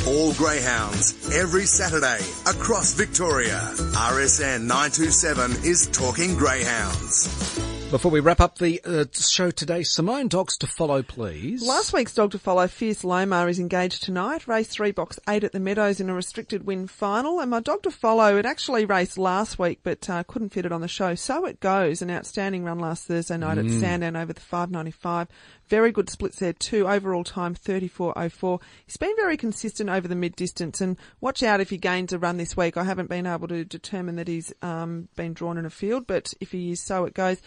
All 0.07 0.33
greyhounds 0.33 1.31
every 1.33 1.65
Saturday 1.65 2.19
across 2.45 2.93
Victoria. 2.93 3.59
RSN 3.93 4.61
927 4.61 5.51
is 5.63 5.87
talking 5.87 6.35
greyhounds. 6.35 7.60
Before 7.91 8.09
we 8.09 8.21
wrap 8.21 8.39
up 8.39 8.57
the 8.57 8.79
uh, 8.85 9.03
show 9.13 9.51
today, 9.51 9.83
Simone, 9.83 10.29
dogs 10.29 10.55
to 10.59 10.67
follow, 10.67 11.03
please. 11.03 11.61
Last 11.61 11.91
week's 11.91 12.13
dog 12.13 12.31
to 12.31 12.39
follow, 12.39 12.65
Fierce 12.69 13.01
Lomar, 13.01 13.49
is 13.49 13.59
engaged 13.59 14.01
tonight. 14.01 14.47
Race 14.47 14.69
three, 14.69 14.91
box 14.91 15.19
eight 15.27 15.43
at 15.43 15.51
the 15.51 15.59
Meadows 15.59 15.99
in 15.99 16.09
a 16.09 16.13
restricted 16.13 16.65
win 16.65 16.87
final. 16.87 17.41
And 17.41 17.51
my 17.51 17.59
dog 17.59 17.83
to 17.83 17.91
follow, 17.91 18.37
it 18.37 18.45
actually 18.45 18.85
raced 18.85 19.17
last 19.17 19.59
week, 19.59 19.81
but 19.83 20.09
uh, 20.09 20.23
couldn't 20.23 20.53
fit 20.53 20.65
it 20.65 20.71
on 20.71 20.79
the 20.79 20.87
show. 20.87 21.15
So 21.15 21.43
it 21.43 21.59
goes. 21.59 22.01
An 22.01 22.09
outstanding 22.09 22.63
run 22.63 22.79
last 22.79 23.07
Thursday 23.07 23.35
night 23.35 23.57
mm. 23.57 23.65
at 23.65 23.79
Sandown 23.81 24.15
over 24.15 24.31
the 24.31 24.39
595. 24.39 25.27
Very 25.67 25.91
good 25.91 26.09
splits 26.09 26.39
there 26.39 26.53
too. 26.53 26.87
Overall 26.87 27.25
time 27.25 27.55
34.04. 27.55 28.61
He's 28.85 28.95
been 28.95 29.15
very 29.17 29.35
consistent 29.35 29.89
over 29.89 30.07
the 30.07 30.15
mid 30.15 30.37
distance 30.37 30.79
and 30.79 30.95
watch 31.19 31.43
out 31.43 31.59
if 31.59 31.69
he 31.69 31.77
gains 31.77 32.13
a 32.13 32.19
run 32.19 32.37
this 32.37 32.55
week. 32.55 32.77
I 32.77 32.85
haven't 32.85 33.09
been 33.09 33.27
able 33.27 33.49
to 33.49 33.65
determine 33.65 34.15
that 34.15 34.29
he's 34.29 34.53
um, 34.61 35.09
been 35.17 35.33
drawn 35.33 35.57
in 35.57 35.65
a 35.65 35.69
field, 35.69 36.07
but 36.07 36.33
if 36.39 36.53
he 36.53 36.71
is, 36.71 36.81
so 36.81 37.03
it 37.03 37.13
goes. 37.13 37.41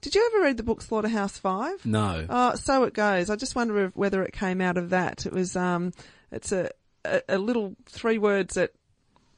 Did 0.00 0.14
you 0.14 0.30
ever 0.32 0.44
read 0.44 0.56
the 0.56 0.62
book 0.62 0.82
Slaughterhouse 0.82 1.38
Five? 1.38 1.84
No. 1.84 2.26
Oh, 2.28 2.54
so 2.54 2.84
it 2.84 2.94
goes. 2.94 3.30
I 3.30 3.36
just 3.36 3.54
wonder 3.56 3.86
if, 3.86 3.96
whether 3.96 4.22
it 4.22 4.32
came 4.32 4.60
out 4.60 4.76
of 4.76 4.90
that. 4.90 5.26
It 5.26 5.32
was, 5.32 5.56
um, 5.56 5.92
it's 6.30 6.52
a, 6.52 6.70
a, 7.04 7.22
a 7.28 7.38
little 7.38 7.74
three 7.86 8.18
words 8.18 8.54
that 8.54 8.72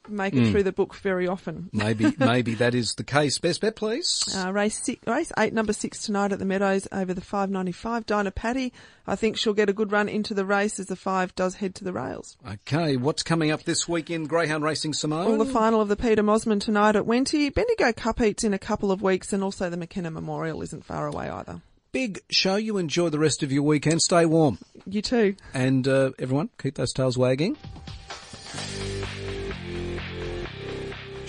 make 0.09 0.33
it 0.33 0.43
mm. 0.43 0.51
through 0.51 0.63
the 0.63 0.71
book 0.71 0.95
very 0.95 1.27
often. 1.27 1.69
maybe, 1.71 2.13
maybe 2.19 2.55
that 2.55 2.75
is 2.75 2.95
the 2.95 3.03
case. 3.03 3.37
Best 3.39 3.61
bet, 3.61 3.75
please. 3.75 4.35
Uh, 4.35 4.51
race 4.51 4.81
six, 4.83 5.05
race 5.07 5.31
eight, 5.37 5.53
number 5.53 5.73
six 5.73 6.03
tonight 6.03 6.31
at 6.31 6.39
the 6.39 6.45
Meadows 6.45 6.87
over 6.91 7.13
the 7.13 7.21
595. 7.21 8.05
Dinah 8.05 8.31
Patty, 8.31 8.73
I 9.05 9.15
think 9.15 9.37
she'll 9.37 9.53
get 9.53 9.69
a 9.69 9.73
good 9.73 9.91
run 9.91 10.09
into 10.09 10.33
the 10.33 10.45
race 10.45 10.79
as 10.79 10.87
the 10.87 10.95
five 10.95 11.35
does 11.35 11.55
head 11.55 11.75
to 11.75 11.83
the 11.83 11.93
rails. 11.93 12.37
Okay, 12.47 12.97
what's 12.97 13.23
coming 13.23 13.51
up 13.51 13.63
this 13.63 13.87
week 13.87 14.09
in 14.09 14.25
Greyhound 14.25 14.63
Racing, 14.63 14.93
Simone? 14.93 15.27
Well, 15.27 15.37
the 15.37 15.51
final 15.51 15.81
of 15.81 15.87
the 15.87 15.95
Peter 15.95 16.23
Mosman 16.23 16.59
tonight 16.59 16.95
at 16.95 17.03
Wenty. 17.03 17.53
Bendigo 17.53 17.91
Cup 17.93 18.19
heats 18.19 18.43
in 18.43 18.53
a 18.53 18.59
couple 18.59 18.91
of 18.91 19.01
weeks 19.01 19.33
and 19.33 19.43
also 19.43 19.69
the 19.69 19.77
McKenna 19.77 20.11
Memorial 20.11 20.61
isn't 20.61 20.85
far 20.85 21.07
away 21.07 21.29
either. 21.29 21.61
Big 21.91 22.21
show. 22.29 22.55
You 22.55 22.77
enjoy 22.77 23.09
the 23.09 23.19
rest 23.19 23.43
of 23.43 23.51
your 23.51 23.63
weekend. 23.63 24.01
Stay 24.01 24.25
warm. 24.25 24.59
You 24.85 25.01
too. 25.01 25.35
And 25.53 25.87
uh, 25.87 26.11
everyone, 26.17 26.49
keep 26.57 26.75
those 26.75 26.93
tails 26.93 27.17
wagging. 27.17 27.57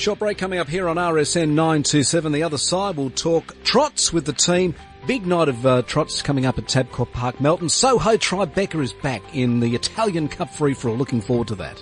Short 0.02 0.18
break 0.18 0.36
coming 0.36 0.58
up 0.58 0.68
here 0.68 0.88
on 0.88 0.96
RSN 0.96 1.50
927. 1.50 2.32
The 2.32 2.42
other 2.42 2.58
side 2.58 2.96
will 2.96 3.10
talk 3.10 3.54
trots 3.62 4.12
with 4.12 4.26
the 4.26 4.32
team. 4.32 4.74
Big 5.06 5.28
night 5.28 5.48
of 5.48 5.64
uh, 5.64 5.82
trots 5.82 6.22
coming 6.22 6.44
up 6.44 6.58
at 6.58 6.64
Tabcorp 6.64 7.12
Park, 7.12 7.40
Melton. 7.40 7.68
Soho 7.68 8.16
Tribeca 8.16 8.82
is 8.82 8.92
back 8.92 9.22
in 9.32 9.60
the 9.60 9.76
Italian 9.76 10.26
Cup 10.26 10.52
free 10.52 10.74
for 10.74 10.88
all. 10.88 10.96
Looking 10.96 11.20
forward 11.20 11.46
to 11.46 11.54
that. 11.54 11.80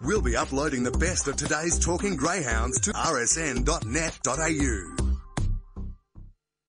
We'll 0.00 0.22
be 0.22 0.34
uploading 0.34 0.82
the 0.82 0.96
best 0.98 1.28
of 1.28 1.36
today's 1.36 1.78
Talking 1.78 2.16
Greyhounds 2.16 2.80
to 2.80 2.92
rsn.net.au. 2.92 3.44